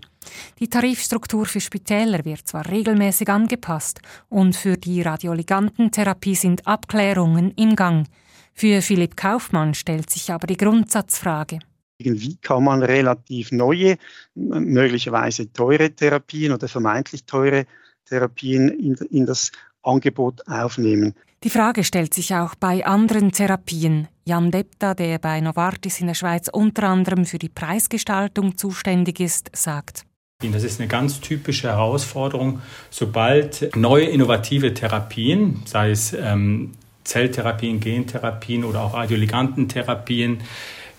Die 0.60 0.70
Tarifstruktur 0.70 1.46
für 1.46 1.60
Spitäler 1.60 2.24
wird 2.24 2.48
zwar 2.48 2.66
regelmäßig 2.70 3.28
angepasst 3.28 4.00
und 4.30 4.56
für 4.56 4.78
die 4.78 5.02
Radioligantentherapie 5.02 6.36
sind 6.36 6.66
Abklärungen 6.66 7.52
im 7.58 7.76
Gang. 7.76 8.08
Für 8.54 8.82
Philipp 8.82 9.18
Kaufmann 9.18 9.74
stellt 9.74 10.10
sich 10.10 10.32
aber 10.32 10.48
die 10.48 10.58
Grundsatzfrage. 10.58 11.60
Wie 11.98 12.36
kann 12.38 12.64
man 12.64 12.84
relativ 12.84 13.52
neue, 13.52 13.98
möglicherweise 14.36 15.52
teure 15.52 15.92
Therapien 15.92 16.52
oder 16.52 16.68
vermeintlich 16.68 17.26
teure 17.26 17.66
Therapien 18.06 18.70
in, 18.70 18.96
in 19.10 19.26
das 19.26 19.52
Angebot 19.82 20.46
aufnehmen? 20.48 21.14
Die 21.44 21.50
Frage 21.50 21.84
stellt 21.84 22.14
sich 22.14 22.34
auch 22.34 22.56
bei 22.56 22.86
anderen 22.86 23.32
Therapien. 23.32 24.08
Jan 24.26 24.52
Depta, 24.52 24.94
der 24.94 25.20
bei 25.20 25.40
Novartis 25.42 26.02
in 26.02 26.08
der 26.08 26.16
Schweiz 26.16 26.50
unter 26.52 26.90
anderem 26.90 27.26
für 27.26 27.38
die 27.38 27.50
Preisgestaltung 27.50 28.58
zuständig 28.58 29.20
ist, 29.20 29.52
sagt. 29.54 30.06
Das 30.42 30.64
ist 30.64 30.80
eine 30.80 30.90
ganz 30.90 31.22
typische 31.22 31.70
Herausforderung, 31.70 32.62
sobald 32.90 33.76
neue 33.76 34.06
innovative 34.06 34.74
Therapien, 34.74 35.62
sei 35.66 35.92
es 35.92 36.14
ähm, 36.14 36.74
Zelltherapien, 37.04 37.80
Gentherapien 37.80 38.64
oder 38.66 38.82
auch 38.82 38.96
Radioligantentherapien, 38.96 40.40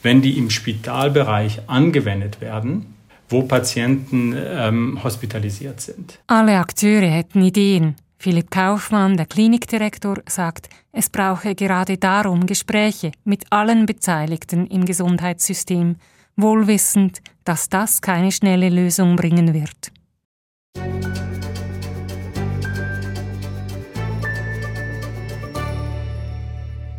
wenn 0.07 0.23
die 0.23 0.39
im 0.39 0.51
Spitalbereich 0.51 1.63
angewendet 1.67 2.41
werden, 2.41 2.95
wo 3.29 3.43
Patienten 3.43 4.37
ähm, 4.39 5.03
hospitalisiert 5.03 5.81
sind. 5.81 6.21
Alle 6.29 6.59
Akteure 6.59 7.11
hätten 7.11 7.43
Ideen. 7.43 7.97
Philipp 8.17 8.53
Kaufmann, 8.53 9.17
der 9.17 9.27
Klinikdirektor, 9.27 10.19
sagt, 10.29 10.69
es 10.93 11.11
brauche 11.11 11.57
gerade 11.57 11.99
darum 11.99 12.47
Gespräche 12.47 13.11
mit 13.25 13.47
allen 13.51 13.85
Beteiligten 13.85 14.69
im 14.69 14.85
Gesundheitssystem, 14.85 15.97
wohlwissend, 16.37 17.19
dass 17.43 17.69
das 17.69 18.01
keine 18.01 18.31
schnelle 18.31 18.69
Lösung 18.69 19.17
bringen 19.17 19.55
wird. 19.55 19.91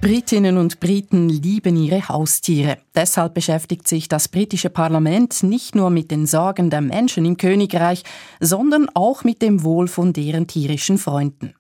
Britinnen 0.07 0.57
und 0.57 0.79
Briten 0.79 1.27
lieben 1.27 1.75
ihre 1.75 2.07
Haustiere. 2.07 2.77
Deshalb 2.95 3.33
beschäftigt 3.33 3.89
sich 3.89 4.07
das 4.07 4.29
britische 4.29 4.69
Parlament 4.69 5.43
nicht 5.43 5.75
nur 5.75 5.89
mit 5.89 6.11
den 6.11 6.25
Sorgen 6.25 6.69
der 6.69 6.79
Menschen 6.79 7.25
im 7.25 7.35
Königreich, 7.35 8.03
sondern 8.39 8.87
auch 8.93 9.25
mit 9.25 9.41
dem 9.41 9.65
Wohl 9.65 9.89
von 9.89 10.13
deren 10.13 10.47
tierischen 10.47 10.97
Freunden. 10.97 11.55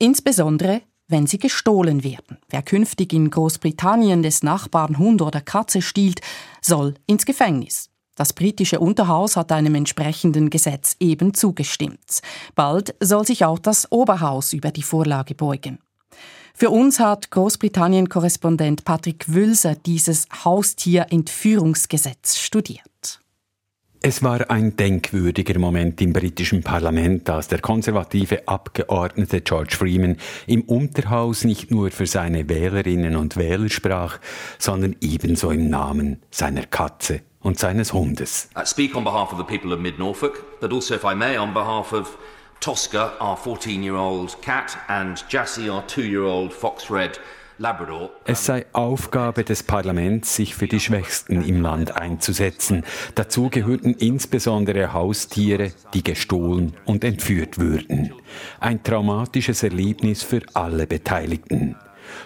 Insbesondere 0.00 0.82
wenn 1.06 1.28
sie 1.28 1.38
gestohlen 1.38 2.02
werden. 2.02 2.38
Wer 2.48 2.62
künftig 2.62 3.12
in 3.12 3.30
Großbritannien 3.30 4.24
des 4.24 4.42
Nachbarn 4.42 4.98
Hund 4.98 5.22
oder 5.22 5.40
Katze 5.40 5.80
stiehlt, 5.80 6.20
soll 6.62 6.94
ins 7.06 7.26
Gefängnis. 7.26 7.90
Das 8.16 8.32
britische 8.32 8.80
Unterhaus 8.80 9.36
hat 9.36 9.52
einem 9.52 9.76
entsprechenden 9.76 10.50
Gesetz 10.50 10.96
eben 10.98 11.32
zugestimmt. 11.32 12.22
Bald 12.56 12.96
soll 12.98 13.24
sich 13.24 13.44
auch 13.44 13.60
das 13.60 13.92
Oberhaus 13.92 14.52
über 14.52 14.72
die 14.72 14.82
Vorlage 14.82 15.36
beugen. 15.36 15.78
Für 16.56 16.70
uns 16.70 17.00
hat 17.00 17.32
Großbritannien-Korrespondent 17.32 18.84
Patrick 18.84 19.24
Wülser 19.26 19.74
dieses 19.74 20.28
Haustierentführungsgesetz 20.44 22.38
studiert. 22.38 23.18
Es 24.00 24.22
war 24.22 24.48
ein 24.52 24.76
denkwürdiger 24.76 25.58
Moment 25.58 26.00
im 26.00 26.12
britischen 26.12 26.62
Parlament, 26.62 27.28
als 27.28 27.48
der 27.48 27.58
konservative 27.60 28.46
Abgeordnete 28.46 29.40
George 29.40 29.74
Freeman 29.76 30.16
im 30.46 30.62
Unterhaus 30.62 31.42
nicht 31.42 31.72
nur 31.72 31.90
für 31.90 32.06
seine 32.06 32.48
Wählerinnen 32.48 33.16
und 33.16 33.36
Wähler 33.36 33.68
sprach, 33.68 34.20
sondern 34.60 34.94
ebenso 35.00 35.50
im 35.50 35.68
Namen 35.68 36.22
seiner 36.30 36.66
Katze 36.66 37.22
und 37.40 37.58
seines 37.58 37.92
Hundes. 37.92 38.48
I 38.56 38.64
speak 38.64 38.94
on 38.94 39.02
behalf 39.02 39.32
of 39.32 39.38
the 39.38 39.44
people 39.44 39.74
of 39.74 39.80
Mid 39.80 39.98
Norfolk, 39.98 40.60
but 40.60 40.72
also, 40.72 40.94
if 40.94 41.02
I 41.02 41.16
may, 41.16 41.36
on 41.36 41.52
behalf 41.52 41.92
of 41.92 42.16
Tosca, 42.64 43.12
our 43.20 43.36
14-year-old 43.36 44.40
cat, 44.40 44.78
and 44.88 45.22
Jassy, 45.28 45.68
our 45.68 45.86
two-year-old 45.86 46.50
fox 46.50 46.90
red 46.90 47.18
Labrador. 47.58 48.08
Es 48.24 48.46
sei 48.46 48.64
Aufgabe 48.72 49.44
des 49.44 49.62
Parlaments, 49.62 50.34
sich 50.34 50.54
für 50.54 50.66
die 50.66 50.80
Schwächsten 50.80 51.44
im 51.44 51.60
Land 51.60 51.94
einzusetzen. 51.94 52.82
Dazu 53.16 53.50
gehörten 53.50 53.92
insbesondere 53.92 54.94
Haustiere, 54.94 55.72
die 55.92 56.02
gestohlen 56.02 56.72
und 56.86 57.04
entführt 57.04 57.58
würden. 57.58 58.14
Ein 58.60 58.82
traumatisches 58.82 59.62
Erlebnis 59.62 60.22
für 60.22 60.40
alle 60.54 60.86
Beteiligten. 60.86 61.76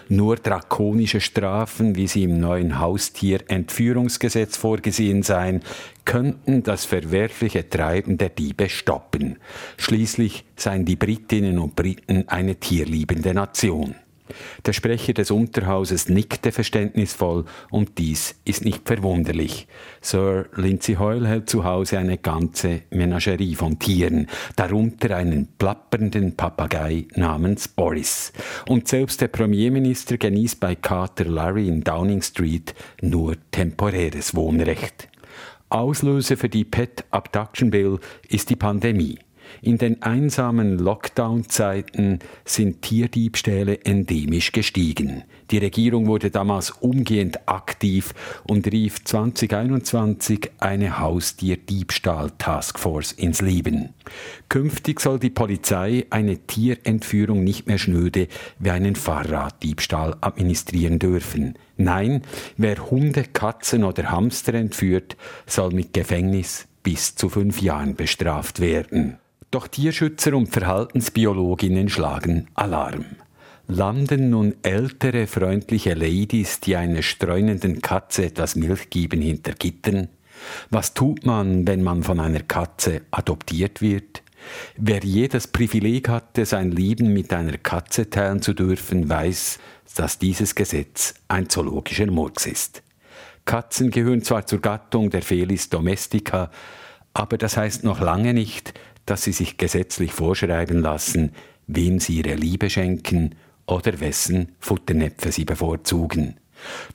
Nur 0.07 0.35
drakonische 0.35 1.21
Strafen, 1.21 1.95
wie 1.95 2.07
sie 2.07 2.23
im 2.23 2.39
neuen 2.39 2.79
Haustierentführungsgesetz 2.79 4.57
vorgesehen 4.57 5.23
seien, 5.23 5.61
könnten 6.05 6.63
das 6.63 6.85
verwerfliche 6.85 7.69
Treiben 7.69 8.17
der 8.17 8.29
Diebe 8.29 8.69
stoppen. 8.69 9.37
Schließlich 9.77 10.45
seien 10.55 10.85
die 10.85 10.95
Britinnen 10.95 11.59
und 11.59 11.75
Briten 11.75 12.27
eine 12.27 12.55
tierliebende 12.55 13.33
Nation. 13.33 13.95
Der 14.65 14.73
Sprecher 14.73 15.13
des 15.13 15.31
Unterhauses 15.31 16.09
nickte 16.09 16.51
verständnisvoll 16.51 17.45
und 17.69 17.97
dies 17.97 18.35
ist 18.45 18.65
nicht 18.65 18.87
verwunderlich. 18.87 19.67
Sir 20.01 20.47
Lindsay 20.55 20.95
Hoyle 20.95 21.27
hält 21.27 21.49
zu 21.49 21.63
Hause 21.63 21.97
eine 21.99 22.17
ganze 22.17 22.81
Menagerie 22.89 23.55
von 23.55 23.79
Tieren, 23.79 24.27
darunter 24.55 25.15
einen 25.15 25.47
plappernden 25.57 26.35
Papagei 26.35 27.07
namens 27.15 27.67
Boris. 27.67 28.33
Und 28.67 28.87
selbst 28.87 29.21
der 29.21 29.27
Premierminister 29.27 30.17
genießt 30.17 30.59
bei 30.59 30.75
Carter 30.75 31.25
Larry 31.25 31.67
in 31.67 31.83
Downing 31.83 32.21
Street 32.21 32.73
nur 33.01 33.35
temporäres 33.51 34.35
Wohnrecht. 34.35 35.09
Auslöser 35.69 36.35
für 36.35 36.49
die 36.49 36.65
Pet 36.65 37.05
Abduction 37.11 37.69
Bill 37.69 37.99
ist 38.27 38.49
die 38.49 38.55
Pandemie. 38.55 39.19
In 39.61 39.77
den 39.77 40.01
einsamen 40.01 40.79
Lockdown-Zeiten 40.79 42.19
sind 42.45 42.81
Tierdiebstähle 42.81 43.85
endemisch 43.85 44.51
gestiegen. 44.51 45.23
Die 45.51 45.57
Regierung 45.57 46.07
wurde 46.07 46.31
damals 46.31 46.71
umgehend 46.71 47.47
aktiv 47.47 48.13
und 48.43 48.71
rief 48.71 49.03
2021 49.03 50.51
eine 50.59 50.99
Haustierdiebstahl-Taskforce 50.99 53.13
ins 53.13 53.41
Leben. 53.41 53.93
Künftig 54.47 54.99
soll 54.99 55.19
die 55.19 55.29
Polizei 55.29 56.05
eine 56.09 56.37
Tierentführung 56.37 57.43
nicht 57.43 57.67
mehr 57.67 57.77
schnöde 57.77 58.27
wie 58.59 58.71
einen 58.71 58.95
Fahrraddiebstahl 58.95 60.15
administrieren 60.21 60.99
dürfen. 60.99 61.55
Nein, 61.77 62.21
wer 62.57 62.91
Hunde, 62.91 63.23
Katzen 63.23 63.83
oder 63.83 64.11
Hamster 64.11 64.53
entführt, 64.53 65.17
soll 65.45 65.71
mit 65.71 65.93
Gefängnis 65.93 66.67
bis 66.83 67.15
zu 67.15 67.29
fünf 67.29 67.61
Jahren 67.61 67.95
bestraft 67.95 68.59
werden. 68.59 69.17
Doch 69.51 69.67
Tierschützer 69.67 70.35
und 70.35 70.47
Verhaltensbiologinnen 70.47 71.89
schlagen 71.89 72.47
Alarm. 72.53 73.05
Landen 73.67 74.29
nun 74.29 74.53
ältere, 74.61 75.25
freundliche 75.25 75.95
Ladies, 75.95 76.59
die 76.59 76.75
einer 76.75 77.01
streunenden 77.01 77.81
Katze 77.81 78.25
etwas 78.25 78.55
Milch 78.55 78.91
geben, 78.91 79.21
hinter 79.21 79.53
Gittern? 79.53 80.09
Was 80.69 80.93
tut 80.93 81.25
man, 81.25 81.65
wenn 81.67 81.81
man 81.81 82.03
von 82.03 82.19
einer 82.19 82.41
Katze 82.41 83.01
adoptiert 83.09 83.81
wird? 83.81 84.21
Wer 84.77 84.99
jedes 85.03 85.47
Privileg 85.47 86.09
hatte, 86.09 86.45
sein 86.45 86.71
Leben 86.71 87.11
mit 87.11 87.33
einer 87.33 87.57
Katze 87.57 88.07
teilen 88.07 88.43
zu 88.43 88.53
dürfen, 88.53 89.09
weiß, 89.09 89.57
dass 89.95 90.19
dieses 90.19 90.53
Gesetz 90.53 91.15
ein 91.27 91.49
zoologischer 91.49 92.05
Murks 92.05 92.45
ist. 92.45 92.83
Katzen 93.45 93.89
gehören 93.89 94.21
zwar 94.21 94.45
zur 94.45 94.61
Gattung 94.61 95.09
der 95.09 95.23
Felis 95.23 95.69
domestica, 95.69 96.51
aber 97.13 97.37
das 97.37 97.57
heißt 97.57 97.83
noch 97.83 97.99
lange 97.99 98.33
nicht, 98.33 98.73
dass 99.09 99.23
sie 99.23 99.31
sich 99.31 99.57
gesetzlich 99.57 100.11
vorschreiben 100.13 100.81
lassen, 100.81 101.31
wem 101.67 101.99
sie 101.99 102.17
ihre 102.17 102.35
Liebe 102.35 102.69
schenken 102.69 103.35
oder 103.67 103.99
wessen 103.99 104.53
Futternäpfe 104.59 105.31
sie 105.31 105.45
bevorzugen. 105.45 106.39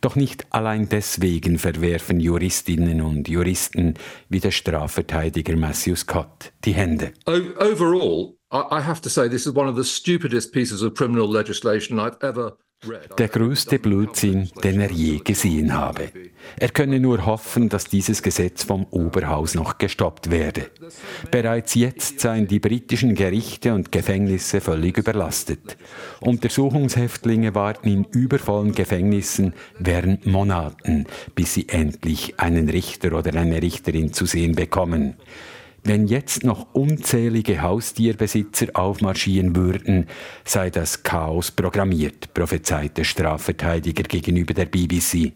Doch 0.01 0.15
nicht 0.15 0.47
allein 0.51 0.89
deswegen 0.89 1.59
verwerfen 1.59 2.21
Juristinnen 2.21 3.01
und 3.01 3.29
Juristen 3.29 3.95
wie 4.29 4.41
der 4.41 4.51
Strafverteidiger 4.51 5.57
Matthew 5.57 5.97
Scott 5.97 6.53
die 6.65 6.75
Hände. 6.75 7.13
Overall, 7.27 8.37
I 8.53 8.81
have 8.81 9.01
to 9.03 9.09
say 9.09 9.29
this 9.29 9.47
is 9.47 9.55
one 9.55 9.69
of 9.69 9.77
the 9.77 9.85
stupidest 9.85 10.53
pieces 10.53 10.83
of 10.83 10.95
criminal 10.95 11.31
legislation 11.31 11.99
I've 11.99 12.19
ever 12.21 12.59
der 13.19 13.29
größte 13.29 13.79
Blödsinn, 13.79 14.51
den 14.63 14.81
er 14.81 14.91
je 14.91 15.19
gesehen 15.19 15.75
habe. 15.75 16.11
Er 16.57 16.69
könne 16.69 17.01
nur 17.01 17.27
hoffen, 17.27 17.69
dass 17.69 17.85
dieses 17.85 18.23
Gesetz 18.23 18.65
vom 18.65 18.87
Oberhaus 18.91 19.55
noch 19.55 19.79
gestoppt 19.79 20.31
werde. 20.31 20.71
Bereits 21.31 21.75
jetzt 21.75 22.21
seien 22.21 22.47
die 22.47 22.61
britischen 22.61 23.15
Gerichte 23.15 23.75
und 23.75 23.93
Gefängnisse 23.93 24.61
völlig 24.61 24.99
überlastet. 24.99 25.77
Untersuchungshäftlinge 26.21 27.55
warten 27.55 27.89
in 27.89 28.05
übervollen 28.05 28.73
Gefängnissen 28.73 29.55
während 29.79 30.27
Monaten, 30.27 31.07
bis 31.35 31.55
sie 31.55 31.69
endlich 31.69 32.39
einen 32.39 32.69
Richter 32.69 33.13
oder 33.13 33.35
eine 33.35 33.63
Richterin 33.63 34.13
zu 34.13 34.27
sehen 34.27 34.55
bekommen. 34.55 35.15
Wenn 35.87 36.07
jetzt 36.07 36.45
noch 36.45 36.67
unzählige 36.73 37.61
Haustierbesitzer 37.61 38.69
aufmarschieren 38.73 39.55
würden, 39.55 40.07
sei 40.43 40.71
das 40.71 41.03
Chaos 41.03 41.51
programmiert, 41.51 42.33
prophezeit 42.33 42.97
der 42.97 43.05
Strafverteidiger 43.05 44.05
gegenüber 44.05 44.55
der 44.55 44.65
BBC. 44.65 45.33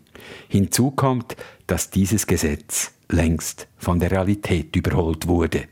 Hinzu 0.49 0.91
kommt, 0.91 1.37
dass 1.67 1.91
dieses 1.91 2.27
Gesetz 2.27 2.93
längst 3.11 3.69
von 3.77 4.01
der 4.01 4.11
Realität 4.11 4.75
überholt 4.75 5.29
wurde. 5.29 5.65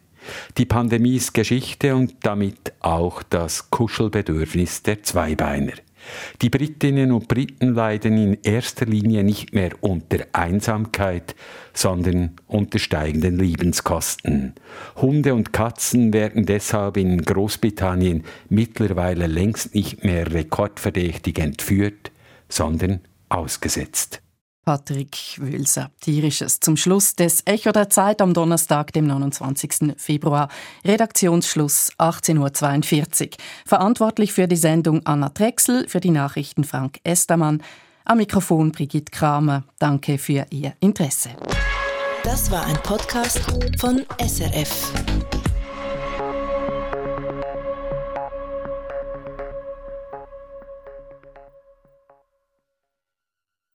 Die 0.59 0.67
Pandemie 0.67 1.17
ist 1.17 1.33
Geschichte 1.33 1.97
und 1.97 2.15
damit 2.21 2.75
auch 2.81 3.23
das 3.23 3.71
Kuschelbedürfnis 3.71 4.83
der 4.83 5.03
Zweibeiner. 5.03 5.73
Die 6.43 6.51
Britinnen 6.51 7.13
und 7.13 7.29
Briten 7.29 7.75
leiden 7.75 8.17
in 8.17 8.39
erster 8.43 8.87
Linie 8.87 9.25
nicht 9.25 9.55
mehr 9.55 9.71
unter 9.81 10.19
Einsamkeit, 10.33 11.35
sondern 11.73 12.33
unter 12.47 12.79
steigenden 12.79 13.39
Lebenskosten. 13.39 14.55
Hunde 14.97 15.35
und 15.35 15.53
Katzen 15.53 16.13
werden 16.13 16.47
deshalb 16.47 16.97
in 16.97 17.23
Großbritannien 17.23 18.25
mittlerweile 18.49 19.27
längst 19.27 19.75
nicht 19.75 20.05
mehr 20.05 20.33
rekordverdächtig 20.33 21.39
entführt, 21.39 22.11
sondern 22.49 23.01
ausgesetzt. 23.29 24.23
Patrick 24.67 25.17
Wülser. 25.39 25.93
Tierisches 26.01 26.59
zum 26.59 26.77
Schluss 26.77 27.15
des 27.15 27.43
Echo 27.45 27.71
der 27.71 27.89
Zeit 27.89 28.21
am 28.21 28.35
Donnerstag, 28.35 28.93
dem 28.93 29.07
29. 29.07 29.95
Februar. 29.97 30.49
Redaktionsschluss 30.85 31.93
18.42 31.99 33.27
Uhr. 33.27 33.31
Verantwortlich 33.65 34.33
für 34.33 34.49
die 34.49 34.57
Sendung 34.57 35.07
Anna 35.07 35.29
Drechsel, 35.29 35.89
für 35.89 36.01
die 36.01 36.11
Nachrichten 36.11 36.65
Frank 36.65 36.99
Estermann. 37.05 37.63
Am 38.05 38.19
Mikrofon 38.19 38.73
Brigitte 38.73 39.13
Kramer. 39.13 39.63
Danke 39.79 40.19
für 40.19 40.47
Ihr 40.51 40.75
Interesse. 40.81 41.31
Das 42.25 42.51
war 42.51 42.67
ein 42.67 42.77
Podcast 42.83 43.41
von 43.79 44.05
SRF. 44.21 44.93